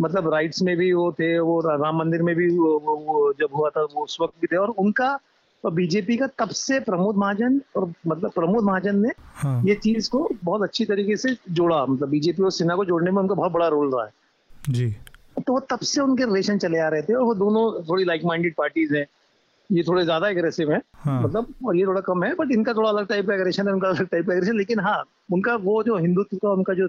[0.01, 3.55] मतलब राइट्स में भी वो थे वो राम मंदिर में भी वो, वो, वो जब
[3.57, 5.19] हुआ था वो उस वक्त भी थे और उनका
[5.65, 10.11] और बीजेपी का तब से प्रमोद महाजन और मतलब प्रमोद महाजन ने हाँ। ये चीज़
[10.11, 13.53] को बहुत अच्छी तरीके से जोड़ा। मतलब बीजेपी और सेना को जोड़ने में उनका बहुत
[13.53, 14.13] बड़ा रोल रहा है।
[14.71, 14.89] जी।
[15.47, 18.25] तो वो तब से उनके रिलेशन चले आ रहे थे और वो दोनों थोड़ी लाइक
[18.25, 19.07] माइंडेड पार्टीज़ हैं।
[19.71, 22.89] ये थोड़े ज़्यादा एग्रेसिव है हाँ। मतलब और ये थोड़ा कम है बट इनका थोड़ा
[22.89, 25.97] अलग टाइप का एग्रेशन है उनका अलग टाइप का एग्रेशन लेकिन हाँ उनका वो जो
[25.99, 26.89] हिंदुत्व का उनका जो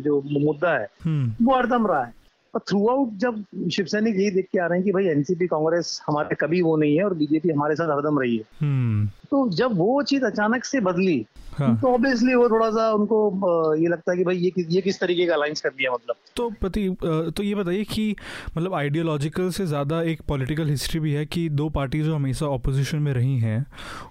[0.00, 2.12] जो मुद्दा है हम्म। वो हरदम रहा है।
[2.54, 6.00] और थ्रू आउट जब शिवसैनिक यही देख के आ रहे हैं कि भाई एनसीपी कांग्रेस
[6.06, 9.76] हमारे कभी वो नहीं है और बीजेपी हमारे साथ हरदम रही है। हम्म। तो जब
[9.78, 11.24] वो चीज़ अचानक से बदली
[11.58, 14.80] हाँ। तो ऑब्वियसली वो थोड़ा सा उनको ये लगता है कि भाई ये किस- ये
[14.80, 16.96] किस तरीके का अलायंस कर दिया मतलब। तो पति
[17.36, 18.16] तो ये बताइए कि
[18.58, 22.98] मतलब आइडियोलॉजिकल से ज़्यादा एक पॉलिटिकल हिस्ट्री भी है कि दो पार्टी जो हमेशा ऑपोजिशन
[22.98, 23.66] में रही हैं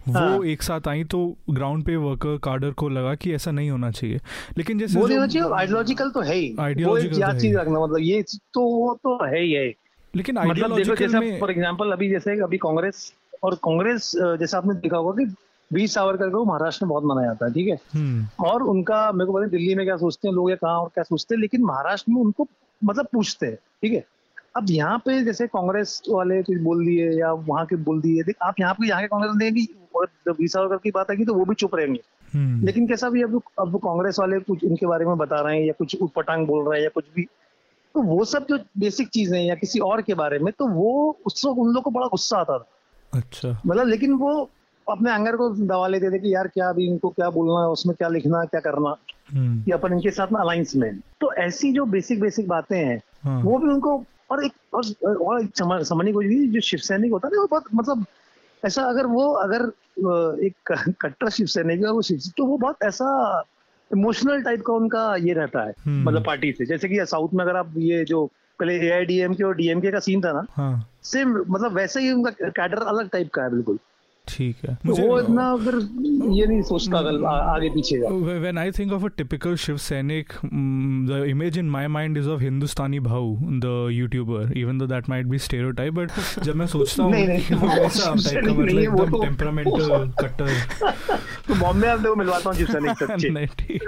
[0.07, 3.69] वो हाँ। एक साथ आई तो ग्राउंड पे वर्कर कार्डर को लगा कि ऐसा नहीं
[3.69, 4.19] होना चाहिए।
[4.57, 7.99] लेकिन जैसे वो नहीं होना चाहिए आइडियोलॉजिकल तो है ही। याद तो चीज़ रखना मतलब
[7.99, 8.21] ये
[8.53, 9.67] तो वो तो है ही है।
[10.15, 14.97] लेकिन मतलब आइडियोलॉजिकल में फॉर एग्जांपल अभी जैसे अभी कांग्रेस और कांग्रेस जैसा आपने देखा
[14.97, 15.33] होगा कि
[15.71, 17.77] वीर सावरकर को महाराष्ट्र में बहुत मनाया जाता है ठीक है?
[17.93, 20.89] हम्म। और उनका मेरे को पता दिल्ली में क्या सोचते हैं लोग या कहाँ और
[20.93, 22.47] क्या सोचते हैं लेकिन महाराष्ट्र में उनको
[22.81, 24.03] मतलब पूछते हैं ठीक है?
[24.57, 28.59] अब यहाँ पे जैसे कांग्रेस वाले कुछ बोल दिए या वहाँ के बोल दिए आप
[28.59, 31.45] यहाँ पे यहाँ के कांग्रेस देंगे और जब वी सावरकर की बात आएगी तो वो
[31.45, 31.99] भी चुप रहेंगे।
[32.33, 35.65] हम्म। लेकिन कैसा भी अब अब कांग्रेस वाले कुछ उनके बारे में बता रहे हैं
[35.65, 37.23] या कुछ उटपटांग बोल रहे हैं या कुछ भी
[37.95, 41.17] तो वो सब जो बेसिक चीज़ें हैं या किसी और के बारे में तो वो
[41.25, 42.65] उस वक्त उन लोग को बड़ा गुस्सा आता था।
[43.15, 44.49] अच्छा। मतलब लेकिन वो
[44.89, 47.95] अपने एंगर को दबा लेते थे कि यार क्या अभी इनको क्या बोलना है उसमें
[47.95, 48.95] क्या लिखना है क्या करना
[49.33, 53.01] हम्म। कि अपन इनके साथ में अलायंस में तो ऐसी जो बेसिक बेसिक बातें हैं
[53.23, 55.51] हाँ। वो भी उनको और एक और, और एक
[55.83, 58.05] समझने को जो शिव सैनिक होता है ना वो बहुत मतलब
[58.65, 59.71] ऐसा अगर वो अगर
[60.45, 60.71] एक
[61.01, 63.43] कट्टर शिव सैनिक है वो शिव तो वो बहुत ऐसा
[63.93, 67.43] इमोशनल टाइप का उनका ये रहता है हम्म। मतलब पार्टी से। जैसे कि साउथ में
[67.45, 70.31] अगर आप ये जो पहले ए आई डी एम के और डीएमके का सीन था
[70.31, 73.79] ना। हाँ। सेम मतलब वैसे ही उनका कैडर अलग टाइप का है बिल्कुल।
[74.27, 75.75] ठीक है। तो वो इतना अगर
[76.33, 81.07] ये नहीं सोचता अगर आगे पीछे का I think of a typical Shiv Sainik, mm,
[81.09, 83.23] the image in my mind is of Hindustani Bhau,
[83.65, 85.93] the YouTuber, even though that might be stereotype.
[85.99, 90.49] But जब मैं सोचता हूँ वैसा टाइप का मतलब एकदम तो- टेम्परामेंटल कट्टर
[91.47, 93.83] तो बॉम्बे आप देखो मिलवाता हूँ शिव सैनिक सच्चे नहीं ठीक।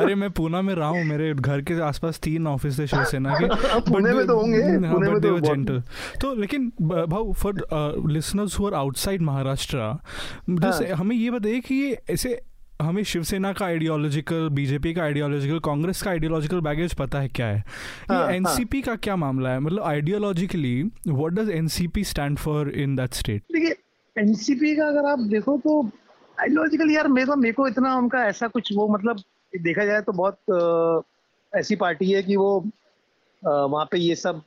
[0.00, 3.46] अरे मैं पूना में रहा हूँ मेरे घर के आसपास तीन ऑफ़िस थे शिवसेना के।
[3.90, 5.80] पुणे में तो होंगे, हाँ, पुणे में तो gentle.
[6.20, 7.66] तो लेकिन ब- भाऊ for
[8.12, 12.40] listeners who are outside Maharashtra जैसे हाँ। हमें ये बताइए कि ये ऐसे
[12.82, 17.58] हमें शिवसेना का आइडियोलॉजिकल बीजेपी का आइडियोलॉजिकल कांग्रेस का आइडियोलॉजिकल बैगेज पता है क्या है
[17.58, 22.70] हाँ, ये हाँ। एनसीपी का क्या मामला है मतलब ideologically what does NCP stand for
[22.76, 23.74] in that state देखिए
[24.16, 25.80] एनसीपी का अगर आप देखो तो
[26.38, 30.12] आइडियोलॉजिकल यार मेरे को मेरे को इतना उनका ऐसा कुछ वो मतलब देखा जाए तो
[30.12, 31.06] बहुत
[31.52, 32.52] ऐसी पार्टी है कि वो
[33.42, 34.42] वहाँ पे ये सब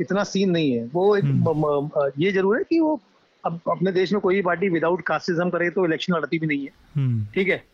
[0.00, 3.00] इतना सीन नहीं है वो एक हम्म। ये ज़रूर है कि वो
[3.44, 6.64] अब अपने देश में कोई भी पार्टी विदाउट कास्टिज्म करे तो इलेक्शन लड़ती भी नहीं
[6.64, 7.64] है। हम्म। ठीक है?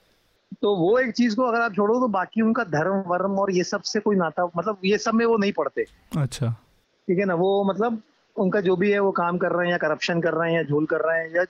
[0.62, 3.64] तो वो एक चीज़ को अगर आप छोड़ो तो बाकी उनका धर्म वर्म और ये
[3.64, 5.84] सबसे कोई नाता मतलब ये सब में वो नहीं पढ़ते।
[6.18, 6.50] अच्छा।
[7.08, 7.34] ठीक है ना?
[7.34, 8.02] वो मतलब
[8.36, 10.64] उनका जो भी है वो काम कर रहे हैं या करप्शन कर रहे हैं या
[10.64, 11.44] झोल कर रहे हैं या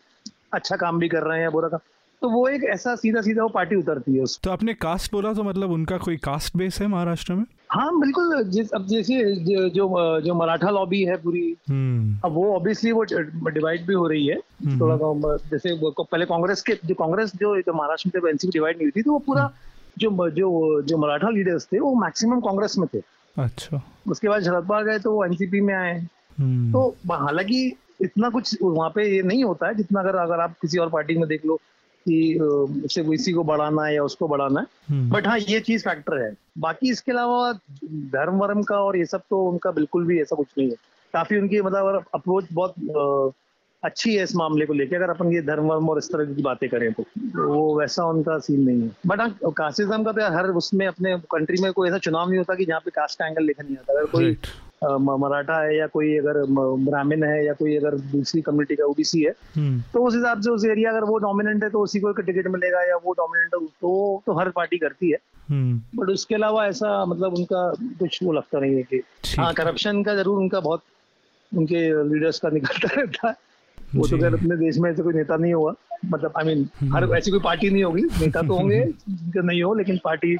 [0.52, 1.80] अच्छा काम भी कर रहे हैं या बुरा काम।
[2.22, 5.42] तो वो एक ऐसा सीधा सीधा वो पार्टी उतरती है तो आपने कास्ट बोला तो
[5.42, 7.44] मतलब उनका कोई कास्ट बेस है महाराष्ट्र में?
[7.70, 12.54] हाँ बिल्कुल जिस अब जैसे जो जो, जो मराठा लॉबी है पूरी हम्म। अब वो
[12.56, 13.02] ऑब्वियसली वो
[13.50, 17.56] डिवाइड भी हो रही है। हम्म। थोड़ा जैसे वो पहले कांग्रेस के जो कांग्रेस जो
[17.60, 19.50] जो महाराष्ट्र में एनसीपी डिवाइड नहीं हुई थी तो वो पूरा
[19.98, 23.02] जो जो जो मराठा लीडर्स थे वो मैक्सिमम कांग्रेस में थे।
[23.36, 25.98] अच्छा। उसके बाद शरद पवार गए तो वो एनसीपी में आए।
[26.38, 30.54] हम्म। तो हालाँकि इतना कुछ वहाँ पे ये नहीं होता है जितना अगर अगर आप
[30.62, 31.60] किसी और पार्टी में देख लो
[32.08, 35.84] कि सिर्फ़ इसी को बढ़ाना है या उसको बढ़ाना है। हम्म। बट हाँ ये चीज़
[35.84, 37.52] फैक्टर है। बाकी इसके अलावा
[38.12, 40.76] धर्म वर्म का और ये सब तो उनका बिल्कुल भी ऐसा कुछ नहीं है।
[41.14, 43.34] काफ़ी उनकी मतलब अप्रोच बहुत
[43.82, 46.42] अच्छी है इस मामले को लेकर अगर अपन ये धर्म वर्म और इस तरह की
[46.42, 47.04] बातें करें तो
[47.48, 51.62] वो वैसा उनका सीन नहीं है। बट हाँ कास्टिज्म का तो हर उसमें अपने कंट्री
[51.62, 53.98] में कोई ऐसा चुनाव नहीं होता कि जहाँ पे कास्ट का एंगल देखा नहीं आता।
[53.98, 54.46] अगर कोई Right.
[54.82, 59.30] मराठा है या कोई अगर ब्राह्मण है या कोई अगर दूसरी कम्युनिटी का ओबीसी है
[59.56, 62.46] हम्म। तो उस हिसाब से उस एरिया अगर वो डोमिनेंट है तो उसी को टिकट
[62.46, 65.18] मिलेगा या वो डोमिनेंट है तो तो हर पार्टी करती है।
[65.50, 69.02] हम्म। बट उसके अलावा ऐसा मतलब उनका कुछ वो लगता नहीं है कि
[69.38, 70.82] हाँ करप्शन का ज़रूर उनका बहुत
[71.52, 73.34] उनके लीडर्स का निकलता रहता है।
[73.78, 77.04] वो तो। खैर अपने देश में ऐसे कोई नेता नहीं हुआ। मतलब आई मीन हर
[77.16, 78.84] ऐसी कोई पार्टी नहीं होगी। नेता तो होंगे
[79.36, 80.36] नहीं हो लेकिन पार्टी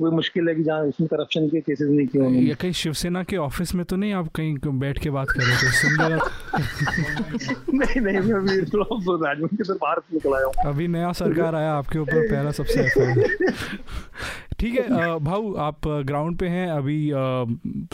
[0.00, 3.36] कोई मुश्किल है कि जहाँ इसमें करप्शन के केसेस नहीं किए ये कहीं शिवसेना के
[3.36, 5.72] ऑफ़िस में तो नहीं आप कहीं बैठ के बात कर रहे थे?
[5.72, 5.92] सुन
[7.78, 11.54] नहीं नहीं मैं अभी तो राजभवन के तरफ़ बाहर निकल आया हूँ। अभी नया सरकार
[11.54, 12.88] आया आपके ऊपर पहला सबसे
[14.58, 17.10] ठीक है भाऊ आप ग्राउंड पे हैं अभी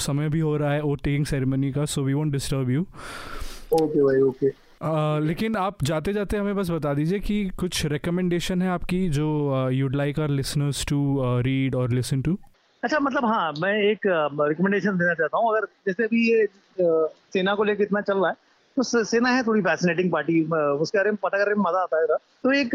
[0.03, 2.87] समय भी हो रहा है वोट टेकिंग सेरेमनी का so we won't disturb you
[3.73, 8.69] okay भाई ओके लेकिन आप जाते जाते हमें बस बता दीजिए कि कुछ रिकमेंडेशन है
[8.71, 9.27] आपकी जो
[9.71, 11.01] you'd like our listeners to
[11.43, 12.37] read और लिसन टू
[12.83, 16.47] अच्छा मतलब हाँ मैं एक रिकमेंडेशन देना चाहता हूँ। अगर जैसे भी ये
[16.79, 18.37] सेना को लेकर इतना चल रहा है
[18.77, 22.17] तो सेना है थोड़ी फैसिनेटिंग पार्टी उसके बारे में पता करने में मज़ा आता है
[22.45, 22.75] तो एक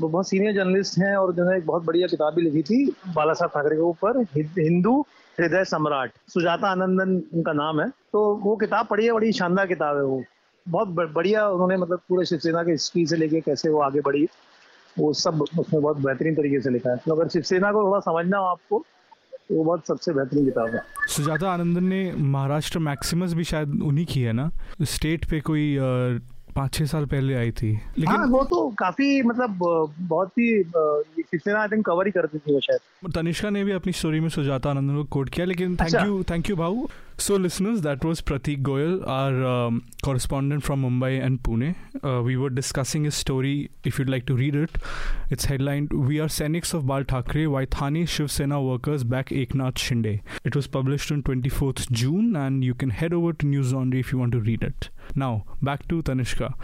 [0.00, 3.32] बहुत सीनियर जर्नलिस्ट हैं और जो है एक बहुत बढ़िया किताब भी लिखी थी, बाला
[3.32, 4.20] साहब ठाकरे के ऊपर
[4.58, 5.00] हिंदू
[5.38, 9.96] हृदय सम्राट, सुजाता आनंदन उनका नाम है। तो वो किताब पढ़ी है, बड़ी शानदार किताब
[9.96, 10.22] है वो।
[10.68, 14.26] बहुत बढ़िया उन्होंने मतलब पूरे शिवसेना के हिस्ट्री से लेके कैसे वो आगे बढ़ी
[14.98, 18.38] वो सब उसमें बहुत बेहतरीन तरीके से लिखा है। तो अगर शिवसेना को थोड़ा समझना
[18.38, 18.84] हो आपको
[19.48, 24.06] तो वो बहुत सबसे बेहतरीन किताब है। सुजाता आनंदन ने महाराष्ट्र मैक्सिमस भी शायद उन्हीं
[24.06, 24.50] की है ना?
[24.84, 25.76] स्टेट पे कोई
[26.56, 29.58] पाँच छह साल पहले आई थी। लेकिन हाँ, वो तो काफ़ी मतलब
[29.98, 33.92] बहुत ही शिवसेना आई थिंक कवर ही करती थी वो शायद। तनिष्का ने भी अपनी
[33.92, 36.86] स्टोरी में सुजाता आनंद को कोट किया लेकिन थैंक यू थैंक यू भाऊ।
[37.20, 41.74] So, listeners, that was Pratik Goyal, our um, correspondent from Mumbai and Pune.
[42.02, 43.70] Uh, we were discussing his story.
[43.82, 44.78] If you'd like to read it,
[45.28, 49.78] it's headlined "We are Senics of Bal Thackeray: Why Thane Shiv Sena workers back Eknath
[49.78, 53.98] Shinde." It was published on 24th June, and you can head over to News Laundry
[53.98, 54.88] if you want to read it.
[55.14, 56.54] Now, back to Tanishka.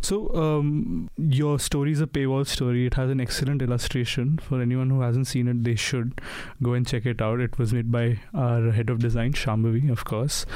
[0.00, 2.86] So, um, your story is a paywall story.
[2.86, 4.38] It has an excellent illustration.
[4.38, 6.20] For anyone who hasn't seen it, they should
[6.62, 7.40] go and check it out.
[7.40, 10.46] It was made by our head of design, Shambhavi of course.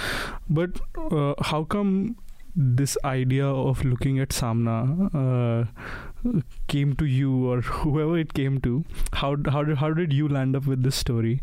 [0.48, 2.16] But uh, how come
[2.54, 5.64] this idea of looking at Samna uh,
[6.68, 10.56] came to you or whoever it came to how how did, how did you land
[10.56, 11.42] up with this story?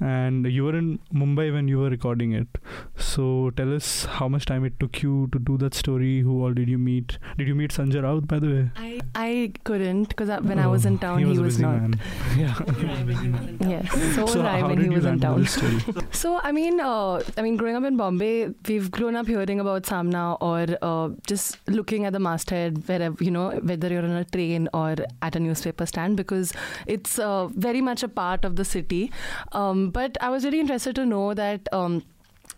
[0.00, 2.48] And you were in mumbai when you were recording it.
[2.96, 6.20] So tell us how much time it took you to do that story.
[6.20, 7.18] Who all did you meet?
[7.36, 8.70] Did you meet sanjay raut by the way?
[8.76, 11.80] I i couldn't because when oh, i was in town he was, he was not.
[11.80, 12.00] man.
[12.36, 12.54] yeah.
[13.60, 15.46] Yes so, so I when he was in town.
[16.22, 19.82] so i mean uh, i mean growing up in bombay we've grown up hearing about
[19.82, 24.19] samna or uh, just looking at the masthead wherever you know whether you're in a
[24.24, 26.52] train or at a newspaper stand because
[26.86, 29.12] it's uh, very much a part of the city.
[29.52, 31.68] Um, but I was really interested to know that.
[31.72, 32.02] Um,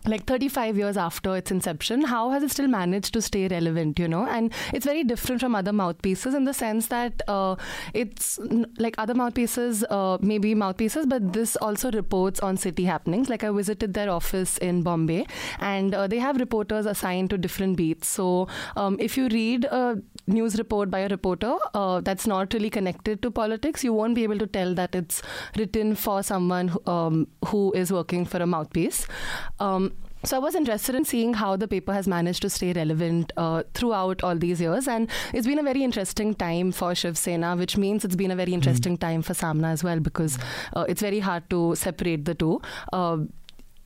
[0.05, 4.07] like 35 years after its inception, how has it still managed to stay relevant, you
[4.07, 4.25] know?
[4.27, 7.55] And it's very different from other mouthpieces in the sense that uh,
[7.93, 8.39] it's
[8.77, 13.29] like other mouthpieces, uh, maybe mouthpieces, but this also reports on city happenings.
[13.29, 15.25] Like I visited their office in Bombay,
[15.59, 18.07] and uh, they have reporters assigned to different beats.
[18.07, 22.69] So um, if you read a news report by a reporter uh, that's not really
[22.69, 25.21] connected to politics, you won't be able to tell that it's
[25.57, 29.07] written for someone who, um, who is working for a mouthpiece.
[29.59, 29.92] Um,
[30.25, 33.63] so I was interested in seeing how the paper has managed to stay relevant uh,
[33.73, 37.77] throughout all these years, and it's been a very interesting time for Shiv Sena, which
[37.77, 38.55] means it's been a very hmm.
[38.55, 39.01] interesting mm.
[39.01, 40.37] time for Samna as well because
[40.75, 42.61] uh, it's very hard to separate the two.
[42.91, 43.17] Uh,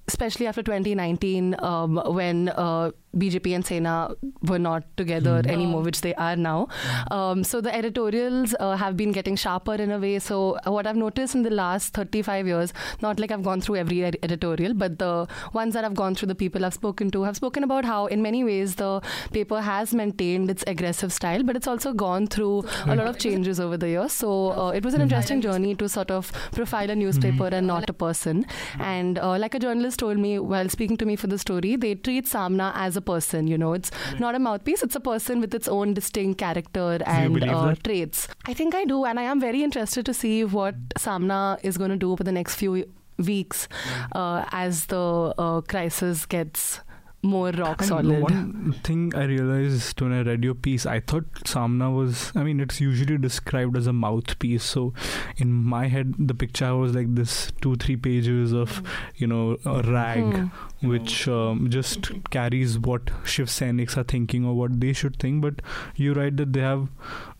[0.07, 5.47] especially after 2019, um, when uh, BJP and Sena were not together mm.
[5.47, 6.67] anymore, which they are now.
[7.11, 10.19] Um, so the editorials uh, have been getting sharper in a way.
[10.19, 14.03] So what I've noticed in the last 35 years, not like I've gone through every
[14.03, 17.35] ed- editorial, but the ones that I've gone through, the people I've spoken to, have
[17.35, 19.01] spoken about how, in many ways, the
[19.31, 23.59] paper has maintained its aggressive style, but it's also gone through a lot of changes
[23.59, 24.13] over the years.
[24.13, 27.53] So uh, it was an interesting journey to sort of profile a newspaper mm-hmm.
[27.55, 28.45] and not a person.
[28.79, 31.95] And uh, like a journalist told me while speaking to me for the story, they
[31.95, 33.47] treat Samna as a person.
[33.53, 33.91] You know, it's
[34.25, 38.27] not a mouthpiece; it's a person with its own distinct character and uh, traits.
[38.45, 40.75] I think I do, and I am very interested to see what
[41.07, 41.41] Samna
[41.71, 42.85] is going to do over the next few
[43.31, 43.67] weeks
[44.13, 46.81] uh, as the uh, crisis gets
[47.23, 48.21] more rock solid.
[48.21, 52.59] One thing I realized when I read your piece, I thought Samna was, I mean,
[52.59, 54.63] it's usually described as a mouthpiece.
[54.63, 54.93] So
[55.37, 58.81] in my head, the picture was like this two, three pages of,
[59.15, 60.23] you know, a rag.
[60.23, 60.47] Hmm
[60.81, 65.41] which um, just carries what Shiv Sainiks are thinking or what they should think.
[65.41, 65.61] But
[65.95, 66.89] you write that they have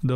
[0.04, 0.16] the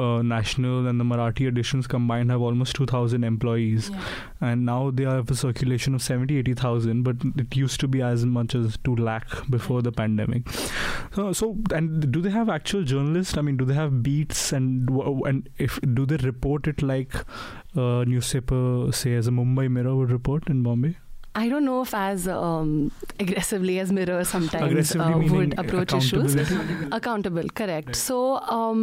[0.00, 4.00] uh, national and the Marathi editions combined have almost 2,000 employees, yeah.
[4.40, 7.02] and now they have a circulation of 70, 80,000.
[7.02, 10.48] But it used to be as much as 2 lakh before the pandemic.
[11.14, 13.36] So, so and do they have actual journalists?
[13.36, 14.88] I mean, do they have beats and
[15.26, 17.14] and if do they report it like
[17.74, 20.96] a newspaper, say as a Mumbai Mirror would report in Bombay?
[21.42, 22.70] I don't know if as um,
[23.24, 26.34] aggressively as Mirror sometimes uh, would approach issues.
[26.98, 27.96] Accountable, correct.
[27.96, 28.16] So,
[28.56, 28.80] um,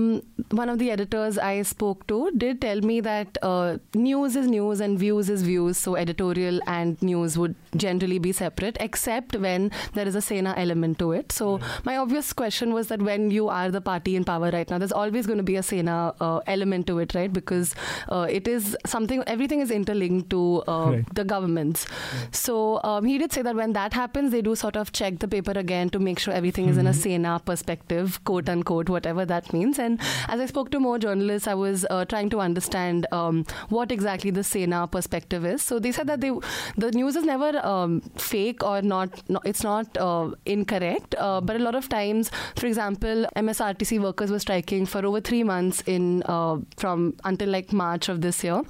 [0.61, 4.79] one of the editors I spoke to did tell me that uh, news is news
[4.87, 5.77] and views is views.
[5.77, 7.53] So, editorial and news would
[7.85, 11.31] generally be separate, except when there is a Sena element to it.
[11.41, 11.59] So,
[11.91, 14.97] my obvious question was that when you are the party in power right now, there's
[15.03, 17.31] always going to be a Sena uh, element to it, right?
[17.41, 17.75] Because
[18.09, 21.15] uh, it is something, everything is interlinked to uh, Right.
[21.21, 21.85] the governments.
[22.31, 22.46] So
[22.83, 25.51] um, he did say that when that happens, they do sort of check the paper
[25.51, 29.79] again to make sure everything is in a Sena perspective, quote unquote, whatever that means.
[29.79, 33.91] And as I spoke to more journalists, I was uh, trying to understand um, what
[33.91, 35.61] exactly the Sena perspective is.
[35.61, 36.31] So they said that they,
[36.77, 41.15] the news is never um, fake or not, no, it's not uh, incorrect.
[41.17, 45.43] Uh, but a lot of times, for example, MSRTC workers were striking for over three
[45.43, 48.61] months in uh, from until like March of this year,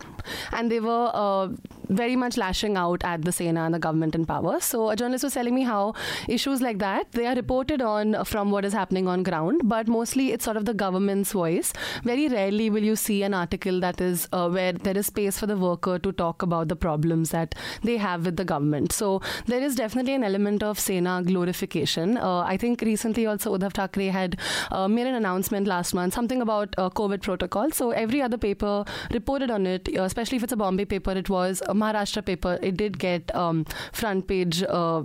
[0.51, 1.49] and they were uh,
[1.89, 4.59] very much lashing out at the Sena and the government in power.
[4.59, 5.93] So a journalist was telling me how
[6.27, 10.31] issues like that they are reported on from what is happening on ground, but mostly
[10.31, 11.73] it's sort of the government's voice.
[12.03, 15.47] Very rarely will you see an article that is uh, where there is space for
[15.47, 18.91] the worker to talk about the problems that they have with the government.
[18.91, 22.17] So there is definitely an element of Sena glorification.
[22.17, 24.39] Uh, I think recently also Uddhav Thackeray had
[24.71, 27.71] uh, made an announcement last month, something about uh, COVID protocol.
[27.71, 31.29] So every other paper reported on it, uh, especially if it's a Bombay paper, it
[31.29, 32.57] was a Maharashtra paper.
[32.61, 34.63] It did get um, front page.
[34.63, 35.03] Uh,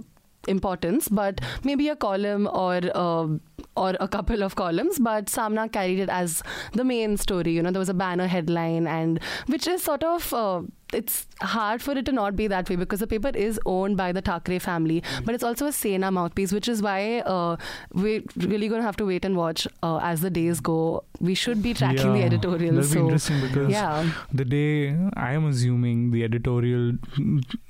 [0.48, 3.29] importance but maybe a column or uh,
[3.77, 7.70] or a couple of columns but samna carried it as the main story you know
[7.70, 10.61] there was a banner headline and which is sort of uh,
[10.94, 14.12] it's hard for it to not be that way because the paper is owned by
[14.12, 17.57] the Thackeray family, but it's also a Sena mouthpiece, which is why uh,
[17.92, 21.05] we're really going to have to wait and watch uh, as the days go.
[21.20, 22.74] We should be tracking the editorial.
[22.74, 24.11] That'll be so, interesting because yeah.
[24.33, 26.98] the day I am assuming the editorial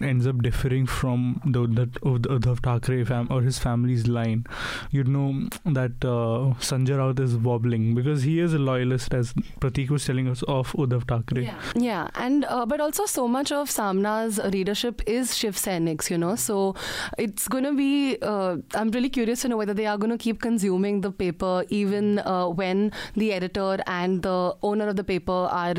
[0.00, 4.46] ends up differing from the that of the Uddhav Thackeray fam or his family's line,
[4.90, 9.90] you'd know that uh, Sanjay Raut is wobbling because he is a loyalist, as Pratik
[9.90, 11.50] was telling us, of Uddhav Thackeray.
[11.74, 16.34] Yeah, and uh, but also so much of Samna's readership is Shiv Sainiks, you know.
[16.34, 16.74] So
[17.18, 18.16] it's going to be.
[18.22, 21.64] Uh, I'm really curious to know whether they are going to keep consuming the paper
[21.68, 25.74] even uh, when the editor and the owner of the paper are.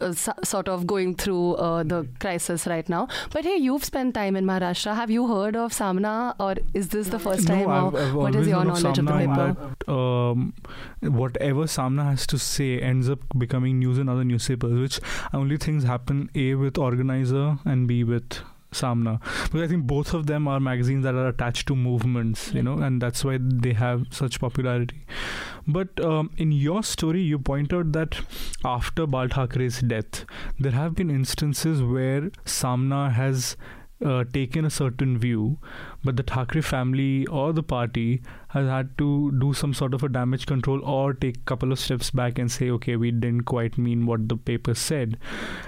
[0.00, 3.08] Uh, so, sort of going through uh, the crisis right now.
[3.32, 4.94] But hey, you've spent time in Maharashtra.
[4.94, 7.62] Have you heard of Samna, or is this the first time?
[7.62, 9.92] No, I've, I've what always your known of knowledge of the Samna paper?
[9.92, 10.54] um,
[11.00, 15.00] whatever Samna has to say ends up becoming news in other newspapers, which
[15.32, 18.40] only things happen A with organizer and B with
[18.72, 19.20] Samna.
[19.44, 22.78] Because I think both of them are magazines that are attached to movements, you know,
[22.78, 25.04] and that's why they have such popularity.
[25.66, 28.20] But um, in your story, you point out that
[28.64, 30.24] after Bal Thakray's death,
[30.58, 33.56] there have been instances where Samna has
[34.04, 35.58] uh, taken a certain view,
[36.04, 40.08] but the Thackeray family or the party has had to do some sort of a
[40.08, 43.76] damage control or take a couple of steps back and say, okay, we didn't quite
[43.76, 45.18] mean what the paper said.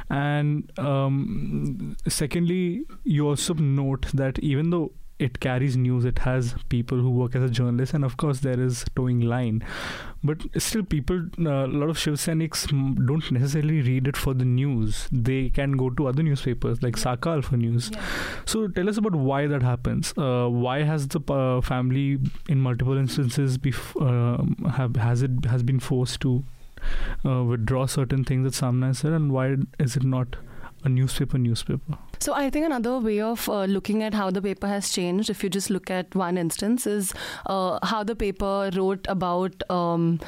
[0.08, 6.98] And um, secondly, you also note that even though it carries news, it has people
[6.98, 9.62] who work as a journalist, and of course, there is towing line.
[10.22, 12.66] But still, people, uh, a lot of Shiv Sainiks
[13.06, 15.09] don't necessarily read it for the news.
[15.11, 17.90] They can go to other newspapers like Sakal for news.
[18.44, 20.12] So tell us about why that happens.
[20.16, 25.62] Uh, why has the uh, family, in multiple instances, bef- um have has it has
[25.62, 26.44] been forced to
[27.24, 30.37] uh, withdraw certain things that Samna said, and why is it not
[30.84, 31.98] a newspaper newspaper?
[32.18, 35.42] So I think another way of uh, looking at how the paper has changed, if
[35.42, 37.12] you just look at one instance, is
[37.46, 39.62] uh, how the paper wrote about.
[39.70, 40.20] Um,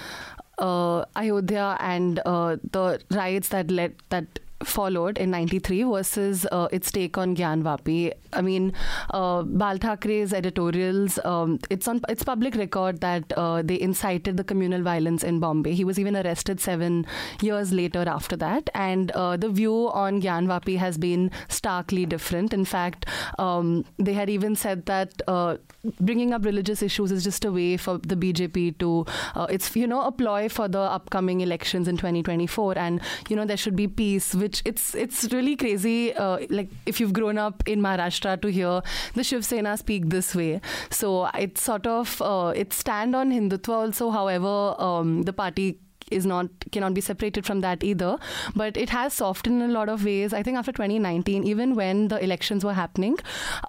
[0.58, 6.90] uh, Ayodhya and uh, the riots that led that followed in 93 versus uh, its
[6.90, 8.12] take on Gyan Vapi.
[8.32, 8.72] I mean,
[9.10, 14.44] uh, Bal Thakray's editorials, um, it's on it's public record that uh, they incited the
[14.44, 15.74] communal violence in Bombay.
[15.74, 17.06] He was even arrested seven
[17.40, 18.70] years later after that.
[18.74, 22.52] And uh, the view on Gyan Vapi has been starkly different.
[22.52, 23.06] In fact,
[23.38, 25.56] um, they had even said that uh,
[26.00, 29.86] bringing up religious issues is just a way for the BJP to, uh, it's, you
[29.86, 32.78] know, a ploy for the upcoming elections in 2024.
[32.78, 36.12] And, you know, there should be peace, which it's it's really crazy.
[36.12, 38.82] Uh, like if you've grown up in Maharashtra to hear
[39.14, 40.60] the Shiv Sena speak this way,
[40.90, 44.10] so it's sort of uh, it stand on Hindutva also.
[44.10, 45.78] However, um, the party
[46.12, 48.18] is not cannot be separated from that either.
[48.54, 50.32] But it has softened in a lot of ways.
[50.32, 53.18] I think after 2019, even when the elections were happening,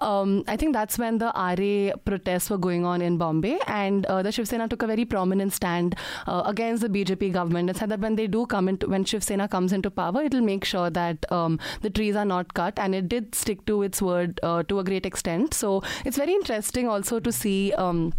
[0.00, 4.22] um, I think that's when the RA protests were going on in Bombay, and uh,
[4.22, 7.88] the Shiv Sena took a very prominent stand uh, against the BJP government and said
[7.90, 10.90] that when they do come into when Shiv Sena comes into power, it'll make sure
[10.90, 14.62] that um, the trees are not cut, and it did stick to its word uh,
[14.64, 15.54] to a great extent.
[15.54, 17.72] So it's very interesting also to see.
[17.72, 18.12] Um,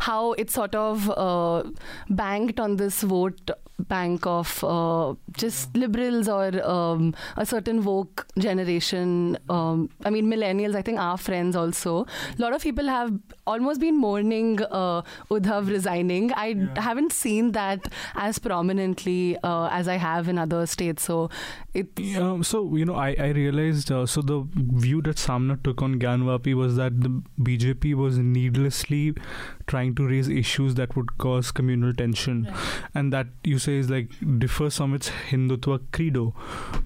[0.00, 1.64] how it sort of uh,
[2.08, 9.38] banked on this vote bank of uh, just liberals or um, a certain woke generation.
[9.48, 12.06] Um, I mean, millennials, I think our friends also.
[12.38, 13.12] A lot of people have
[13.46, 16.32] almost been mourning uh, Uddhav resigning.
[16.32, 16.80] I yeah.
[16.80, 21.04] haven't seen that as prominently uh, as I have in other states.
[21.04, 21.30] So
[21.78, 22.48] it's.
[22.48, 26.54] So, you know, I, I realized, uh, so the view that Samna took on Ganwapi
[26.54, 29.14] was that the BJP was needlessly
[29.66, 32.44] trying to raise issues that would cause communal tension.
[32.44, 32.54] Right.
[32.94, 36.34] And that you say is like differs from its Hindutva credo.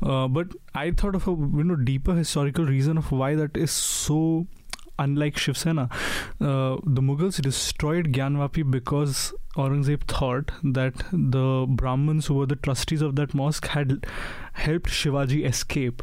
[0.03, 3.70] Uh, but I thought of a you know deeper historical reason of why that is
[3.70, 4.47] so
[4.99, 5.88] unlike Shiv Sena.
[6.40, 13.03] Uh, the Mughals destroyed Gyanvapi because Aurangzeb thought that the Brahmins who were the trustees
[13.03, 14.07] of that mosque had
[14.55, 16.03] helped Shivaji escape.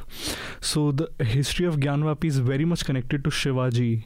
[0.61, 4.05] So the history of Gyanvapi is very much connected to Shivaji.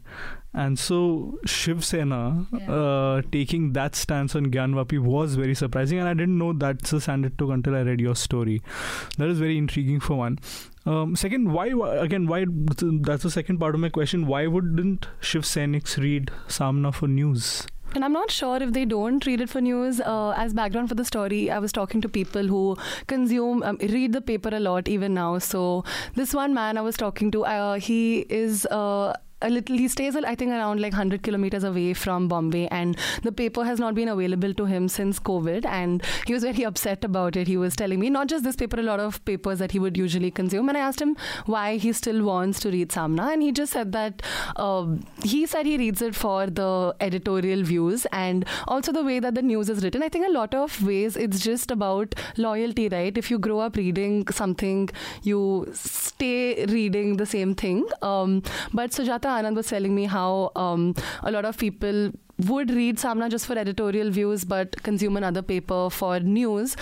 [0.54, 2.72] And so Shiv Sena yeah.
[2.72, 7.02] uh, taking that stance on Gyanvapi was very surprising, and I didn't know that's the
[7.02, 8.62] stand it took until I read your story.
[9.18, 10.38] That is very intriguing for one.
[10.86, 11.68] Um, second, why
[12.00, 12.28] again?
[12.28, 14.28] Why that's the second part of my question.
[14.28, 17.66] Why wouldn't Shiv Sainiks read Samna for news?
[17.96, 20.02] And I'm not sure if they don't read it for news.
[20.02, 22.76] Uh, as background for the story, I was talking to people who
[23.08, 25.38] consume, um, read the paper a lot even now.
[25.38, 25.84] So
[26.16, 28.66] this one man I was talking to, uh, he is.
[28.66, 29.14] Uh,
[29.50, 33.64] little he stays i think around like 100 kilometers away from bombay and the paper
[33.64, 37.48] has not been available to him since covid and he was very upset about it.
[37.48, 39.98] He was telling me not just this paper a lot of papers that he would
[39.98, 40.70] usually consume.
[40.70, 41.16] And i asked him
[41.46, 44.22] why he still wants to read samna and he just said that
[44.56, 44.86] uh,
[45.24, 49.42] he said he reads it for the editorial views and also the way that the
[49.42, 50.04] news is written.
[50.04, 53.18] I think a lot of ways it's just about loyalty right?
[53.18, 54.90] If you grow up reading something
[55.24, 57.86] you stay reading the same thing.
[58.02, 62.98] Um, but sujata Anand was telling me how um, a lot of people would read
[62.98, 66.76] Samna just for editorial views, but consume another paper for news.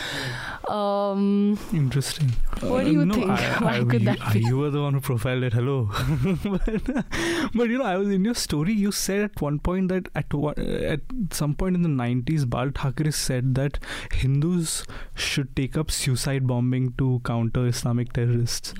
[0.67, 2.29] Um, Interesting.
[2.61, 3.29] What do you uh, no, think?
[3.29, 4.39] I, Why I, could you, that be?
[4.39, 5.53] You were the one who profiled it.
[5.53, 5.89] Hello,
[6.43, 8.73] but, but, you know, I was in your story.
[8.73, 12.71] You said at one point that at one, at some point in the nineties, Bal
[12.73, 13.79] Thackeray said that
[14.11, 14.85] Hindus
[15.15, 18.73] should take up suicide bombing to counter Islamic terrorists,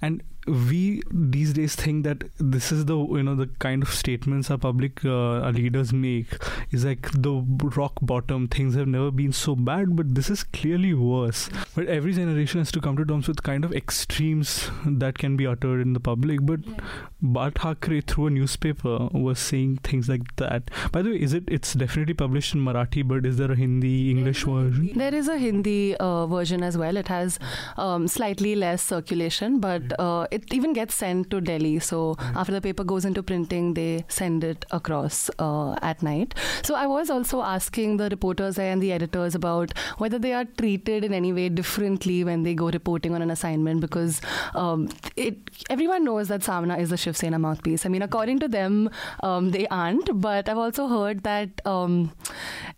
[0.00, 4.50] and we these days think that this is the you know the kind of statements
[4.50, 6.36] our public uh, our leaders make
[6.70, 7.32] is like the
[7.76, 11.48] rock bottom things have never been so bad but this is clearly worse.
[11.74, 15.46] But every generation has to come to terms with kind of extremes that can be
[15.46, 16.40] uttered in the public.
[16.42, 16.76] But yeah.
[17.22, 20.70] Bal Thackeray through a newspaper was saying things like that.
[20.92, 24.10] By the way is it it's definitely published in Marathi but is there a Hindi
[24.10, 24.90] English version?
[24.94, 26.96] There is a Hindi uh, version as well.
[26.96, 27.38] It has
[27.76, 31.78] um, slightly less circulation but uh, it even gets sent to Delhi.
[31.78, 32.36] So mm.
[32.36, 36.34] after the paper goes into printing, they send it across uh, at night.
[36.62, 41.04] So I was also asking the reporters and the editors about whether they are treated
[41.04, 44.20] in any way differently when they go reporting on an assignment because
[44.54, 45.38] um, it
[45.70, 47.86] everyone knows that Samna is the Shiv Sena mouthpiece.
[47.86, 50.10] I mean, according to them, um, they aren't.
[50.20, 52.12] But I've also heard that um,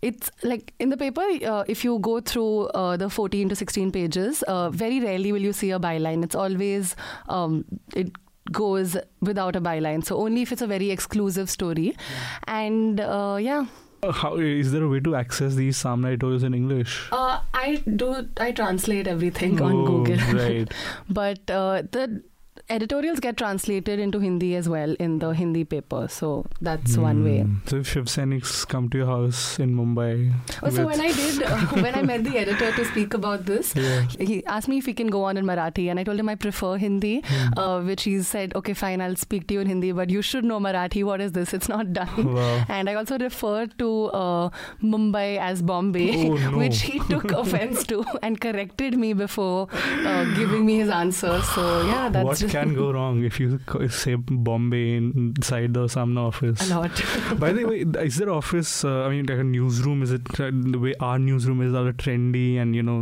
[0.01, 3.91] it's like in the paper, uh, if you go through uh, the 14 to 16
[3.91, 6.23] pages, uh, very rarely will you see a byline.
[6.23, 6.95] It's always
[7.29, 8.11] um, um, it
[8.51, 10.05] goes without a byline.
[10.05, 11.87] So only if it's a very exclusive story.
[11.87, 12.39] Yeah.
[12.47, 13.65] And uh, yeah.
[14.03, 17.09] Uh, how is there a way to access these Samna editorials in English?
[17.11, 18.29] Uh, I do.
[18.37, 20.17] I translate everything oh, on Google.
[20.37, 20.71] Right.
[21.09, 22.21] but uh, the
[22.69, 26.07] editorials get translated into Hindi as well in the Hindi paper.
[26.09, 27.01] So that's mm.
[27.01, 27.41] one way.
[27.41, 27.55] Hmm.
[27.65, 30.33] So if Shiv Sainiks come to your house in Mumbai.
[30.61, 33.73] Oh, so when I did, uh, when I met the editor to speak about this,
[33.75, 34.01] yeah.
[34.19, 35.89] he asked me if he can go on in Marathi.
[35.89, 37.53] And I told him I prefer Hindi, mm.
[37.57, 40.43] uh, which he said, okay, fine, I'll speak to you in Hindi, but you should
[40.43, 41.03] know Marathi.
[41.03, 41.53] What is this?
[41.53, 42.33] It's not done.
[42.35, 42.65] Wow.
[42.67, 44.49] And I also referred to uh,
[44.83, 46.57] Mumbai as Bombay, oh, no.
[46.63, 51.41] which he took offense to and corrected me before uh, giving me his answer.
[51.41, 56.28] So yeah, that's what just can go wrong if you say Bombay inside the Samna
[56.28, 56.70] office.
[56.70, 57.02] A lot.
[57.38, 58.84] By the way, is there office?
[58.84, 60.02] Uh, I mean, like a newsroom?
[60.02, 61.74] Is it the way our newsroom is?
[61.74, 63.00] All trendy and you know,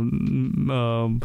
[0.75, 1.21] um,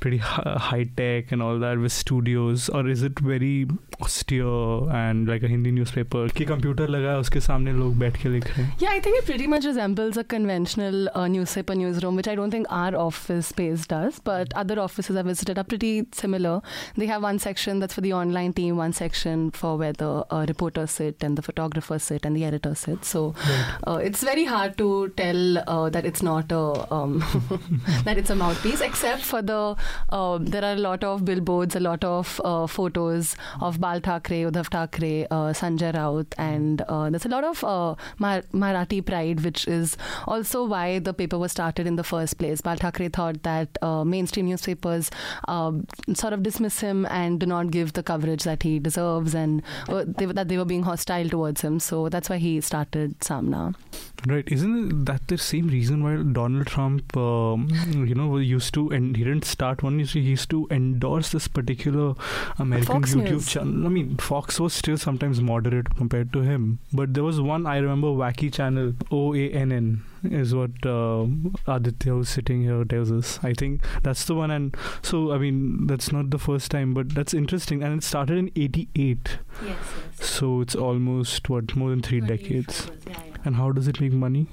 [0.00, 3.66] pretty high tech and all that with studios, or is it very
[4.00, 6.28] austere and like a Hindi newspaper?
[6.28, 8.78] कि computer लगा है उसके सामने लोग बैठ के लिख रहे हैं.
[8.78, 12.50] Yeah, I think it pretty much resembles a conventional uh, newspaper newsroom, which I don't
[12.50, 16.60] think our office space does, but other offices I visited are pretty similar.
[16.96, 20.45] They have one section that's for the online team, one section for where the uh,
[20.47, 23.05] reporters sit and the photographers sit and the editor sit.
[23.05, 23.35] So
[23.85, 27.19] uh, it's very hard to tell uh, that it's not a um,
[28.05, 29.75] that it's a mouthpiece, except for the
[30.09, 34.41] uh, there are a lot of billboards, a lot of uh, photos of Bal Thackeray,
[34.41, 36.79] Uddhav Thackeray, Sanjay Raut, and
[37.13, 37.61] there's a lot of
[38.17, 42.61] Mar- Marathi pride, which is also why the paper was started in the first place.
[42.61, 45.11] Bal Thackeray thought that mainstream newspapers
[46.13, 50.05] sort of dismiss him and do not give the coverage that he deserves, and uh,
[50.07, 51.79] they, that they were being hostile towards him.
[51.79, 53.75] So that's why he started Samna.
[54.27, 54.43] Right?
[54.51, 59.23] Isn't that the same reason why Donald Trump, um, you know, used to and he
[59.23, 59.99] didn't start one.
[59.99, 62.15] He used to endorse this particular
[62.57, 63.47] American Fox YouTube News.
[63.47, 63.85] channel.
[63.85, 67.77] I mean, Fox was still sometimes moderate compared to him, but there was one I
[67.77, 71.25] remember wacky channel O A N N is what uh,
[71.67, 73.39] Aditya who's sitting here tells us.
[73.43, 74.51] I think that's the one.
[74.51, 77.83] And so, I mean, that's not the first time, but that's interesting.
[77.83, 79.39] And it started in 88.
[79.63, 79.75] Yes,
[80.19, 80.29] yes.
[80.29, 82.89] So it's almost, what, more than three decades.
[83.07, 83.37] Yeah, yeah.
[83.45, 84.47] And how does it make money?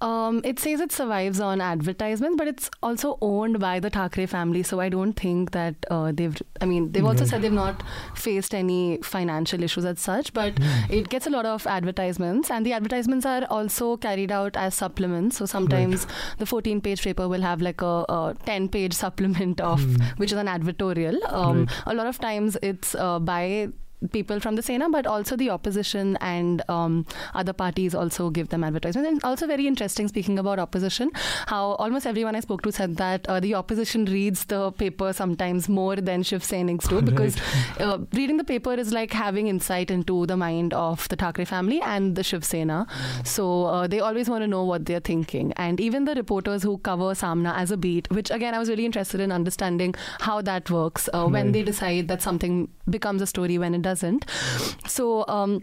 [0.00, 4.62] Um, it says it survives on advertisements, but it's also owned by the Thackeray family.
[4.62, 6.36] So I don't think that uh, they've.
[6.60, 7.82] I mean, they've also said they've not
[8.14, 10.90] faced any financial issues as such, but mm.
[10.90, 15.38] it gets a lot of advertisements, and the advertisements are also carried out as supplements.
[15.38, 16.14] So sometimes right.
[16.38, 20.18] the 14-page paper will have like a, a 10-page supplement of mm.
[20.18, 21.16] which is an advertorial.
[21.32, 21.82] Um, right.
[21.86, 23.68] A lot of times it's uh, by
[24.12, 28.62] people from the Sena, but also the opposition and um, other parties also give them
[28.62, 29.08] advertisements.
[29.10, 31.10] And also very interesting, speaking about opposition,
[31.46, 35.68] how almost everyone I spoke to said that uh, the opposition reads the paper sometimes
[35.68, 37.36] more than Shiv Sainiks do, because
[37.78, 37.80] right.
[37.80, 41.80] uh, reading the paper is like having insight into the mind of the Thackeray family
[41.80, 42.86] and the Shiv Sena.
[43.24, 45.52] So uh, they always want to know what they're thinking.
[45.56, 48.84] And even the reporters who cover Samna as a beat, which again I was really
[48.84, 51.32] interested in understanding how that works uh, right.
[51.32, 54.26] when they decide that something becomes a story when it doesn't.
[54.86, 55.62] So um,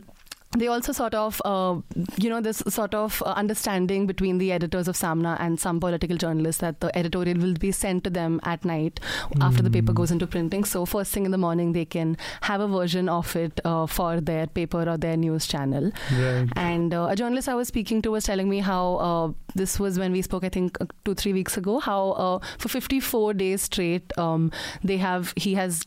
[0.58, 1.78] they also sort of, uh,
[2.18, 6.16] you know, this sort of uh, understanding between the editors of Samna and some political
[6.18, 9.00] journalists that the editorial will be sent to them at night
[9.32, 9.44] mm.
[9.44, 9.98] after the paper hmm.
[9.98, 10.64] goes into printing.
[10.64, 14.22] So first thing in the morning, they can have a version of it uh, for
[14.22, 15.92] their paper or their news channel.
[16.12, 16.48] Right.
[16.56, 19.98] And uh, a journalist I was speaking to was telling me how uh, this was
[19.98, 21.80] when we spoke, I think, uh, two three weeks ago.
[21.80, 24.52] How for 54 days straight, um,
[24.84, 25.84] they have he has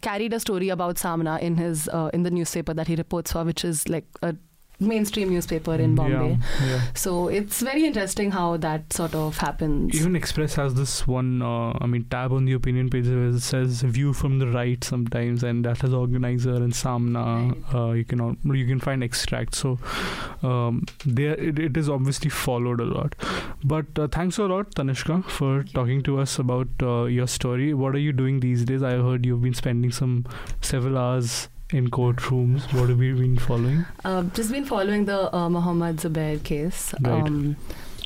[0.00, 3.44] carried a story about Samna in his uh, in the newspaper that he reports for,
[3.44, 4.34] which is like a
[4.82, 6.38] mainstream newspaper in Bombay.
[6.60, 6.82] Yeah, yeah.
[6.94, 9.94] So it's very interesting how that sort of happens.
[9.94, 13.40] Even Express has this one, uh, I mean, tab on the opinion page where it
[13.40, 17.56] says "view from the right" sometimes, and that has organizer and Samna.
[17.74, 19.58] Uh, you can you can find extracts.
[19.58, 19.78] So
[20.42, 23.14] um, there it, it is obviously followed a lot.
[23.64, 27.72] But uh, thanks a lot, Tanishka, for talking to us about uh, your story.
[27.74, 28.82] What are you doing these days?
[28.82, 30.26] I heard you've been spending some
[30.60, 32.72] several hours in courtrooms?
[32.72, 33.84] What have you been following?
[34.04, 36.94] Uh, just been following the uh, Mohammad Zubair case.
[37.00, 37.22] Right.
[37.22, 37.56] Um,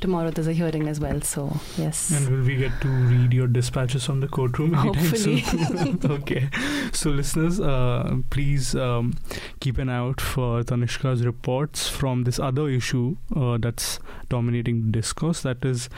[0.01, 1.20] tomorrow there's a hearing as well.
[1.20, 2.11] So yes.
[2.11, 5.40] And will we get to read your dispatches from the courtroom Hopefully.
[5.42, 6.01] soon?
[6.05, 6.49] okay.
[6.92, 9.14] So listeners, uh, please um,
[9.61, 14.90] keep an eye out for Tanishka's reports from this other issue uh, that's dominating the
[14.92, 15.42] discourse.
[15.42, 15.88] That is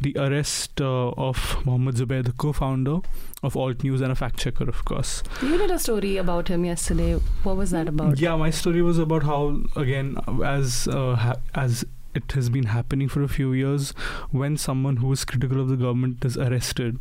[0.00, 2.98] the arrest uh, of Mohammed Zubair, the co-founder
[3.42, 5.22] of Alt News and a fact checker, of course.
[5.42, 7.12] You did a story about him yesterday.
[7.44, 8.18] What was that about?
[8.18, 11.84] Yeah, my story was about how, again, as uh, ha- as
[12.18, 13.90] it has been happening for a few years
[14.30, 16.98] when someone who is critical of the government is arrested.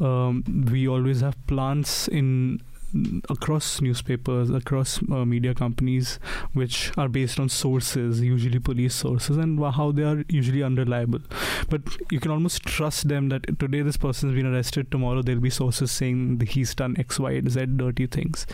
[0.00, 2.60] Um, we always have plants in
[3.28, 6.18] across newspapers, across uh, media companies,
[6.52, 11.20] which are based on sources, usually police sources, and how they are usually unreliable.
[11.68, 15.40] But you can almost trust them that today this person has been arrested, tomorrow there'll
[15.40, 18.46] be sources saying he's done X, Y, Z dirty things.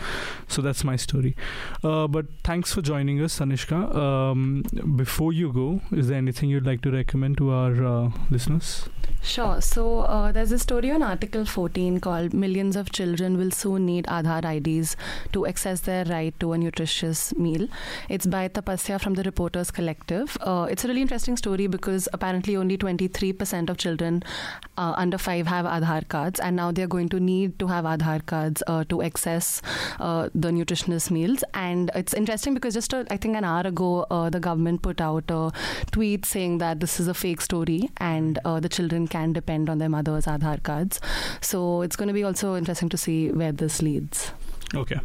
[0.49, 1.37] So that's my story.
[1.83, 3.95] Uh, but thanks for joining us, Tanishka.
[3.95, 4.65] Um,
[4.97, 8.89] before you go, is there anything you'd like to recommend to our uh, listeners?
[9.23, 9.61] Sure.
[9.61, 14.05] So uh, there's a story on Article 14 called Millions of Children Will Soon Need
[14.23, 14.97] Aadhaar IDs
[15.33, 17.69] to access their right to a nutritious meal.
[18.09, 20.37] It's by Tapasya from the Reporters Collective.
[20.41, 24.23] Uh, it's a really interesting story because apparently only 23% of children
[24.77, 28.25] uh, under five have Aadhaar cards, and now they're going to need to have Aadhaar
[28.27, 29.63] cards uh, to access
[30.01, 31.45] uh, the nutritious meals.
[31.55, 35.31] And it's interesting because just I think an hour ago, uh, the government put out
[35.31, 35.53] a
[35.91, 39.79] tweet saying that this is a fake story and uh, the children can depend on
[39.79, 41.01] their mother's Aadhaar cards.
[41.41, 44.12] So it's going to be also interesting to see where this leads.
[44.75, 45.01] Okay.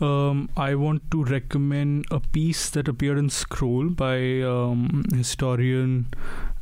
[0.00, 6.06] Um, I want to recommend a piece that appeared in Scroll by um, historian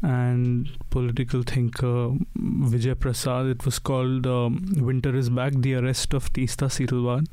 [0.02, 3.46] and political thinker Vijay Prasad.
[3.46, 7.32] It was called um, Winter is Back The Arrest of Tista Setalvad,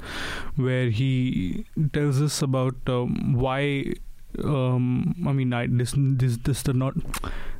[0.55, 3.93] where he tells us about um, why
[4.39, 6.93] um, I mean, I, this this this does not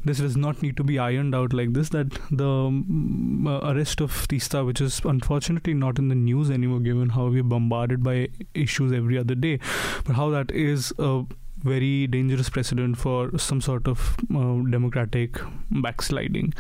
[0.03, 1.89] this does not need to be ironed out like this.
[1.89, 6.80] That the um, uh, arrest of Tista, which is unfortunately not in the news anymore,
[6.80, 9.59] given how we're bombarded by issues every other day,
[10.05, 11.24] but how that is a
[11.63, 16.53] very dangerous precedent for some sort of uh, democratic backsliding,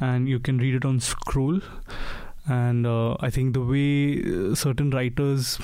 [0.00, 1.60] and you can read it on Scroll.
[2.46, 5.58] And uh, I think the way uh, certain writers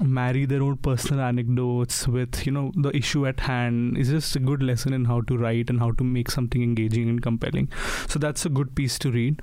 [0.00, 4.38] marry their own personal anecdotes with you know the issue at hand is just a
[4.38, 7.68] good lesson in how to write and how to make something engaging and compelling.
[8.08, 9.40] So that's a good piece to read.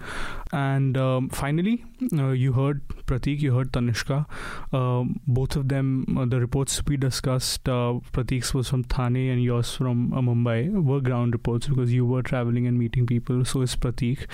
[0.51, 4.25] And um, finally uh, you heard pratik you heard tanishka
[4.73, 9.43] uh, both of them uh, the reports we discussed uh, pratik's was from thane and
[9.43, 13.43] yours from uh, mumbai were ground reports because you were traveling and meeting people.
[13.45, 14.25] So is pratik.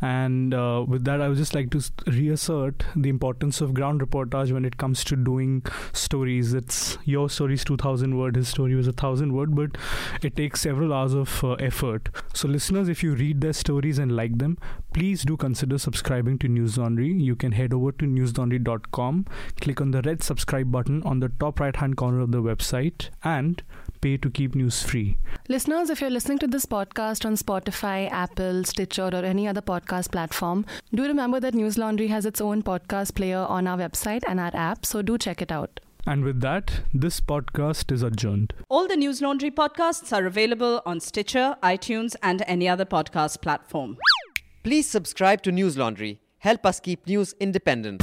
[0.00, 4.52] And uh, with that i would just like to reassert the importance of ground reportage
[4.52, 5.37] when it comes to doing
[5.92, 6.54] stories.
[6.54, 9.76] It's your story's 2000 word, his story was a thousand word, but
[10.22, 12.08] it takes several hours of uh, effort.
[12.34, 14.58] So, listeners, if you read their stories and like them,
[14.92, 17.12] please do consider subscribing to News Laundry.
[17.12, 19.26] You can head over to newslaundry.com,
[19.60, 23.10] click on the red subscribe button on the top right hand corner of the website,
[23.22, 23.62] and
[24.00, 25.18] pay to keep news free.
[25.48, 30.10] Listeners, if you're listening to this podcast on Spotify, Apple, Stitcher, or any other podcast
[30.12, 34.40] platform, do remember that News Laundry has its own podcast player on our website and
[34.40, 35.80] our app, so do check it out.
[36.06, 38.54] And with that, this podcast is adjourned.
[38.68, 43.98] All the News Laundry podcasts are available on Stitcher, iTunes, and any other podcast platform.
[44.62, 46.20] Please subscribe to News Laundry.
[46.38, 48.02] Help us keep news independent.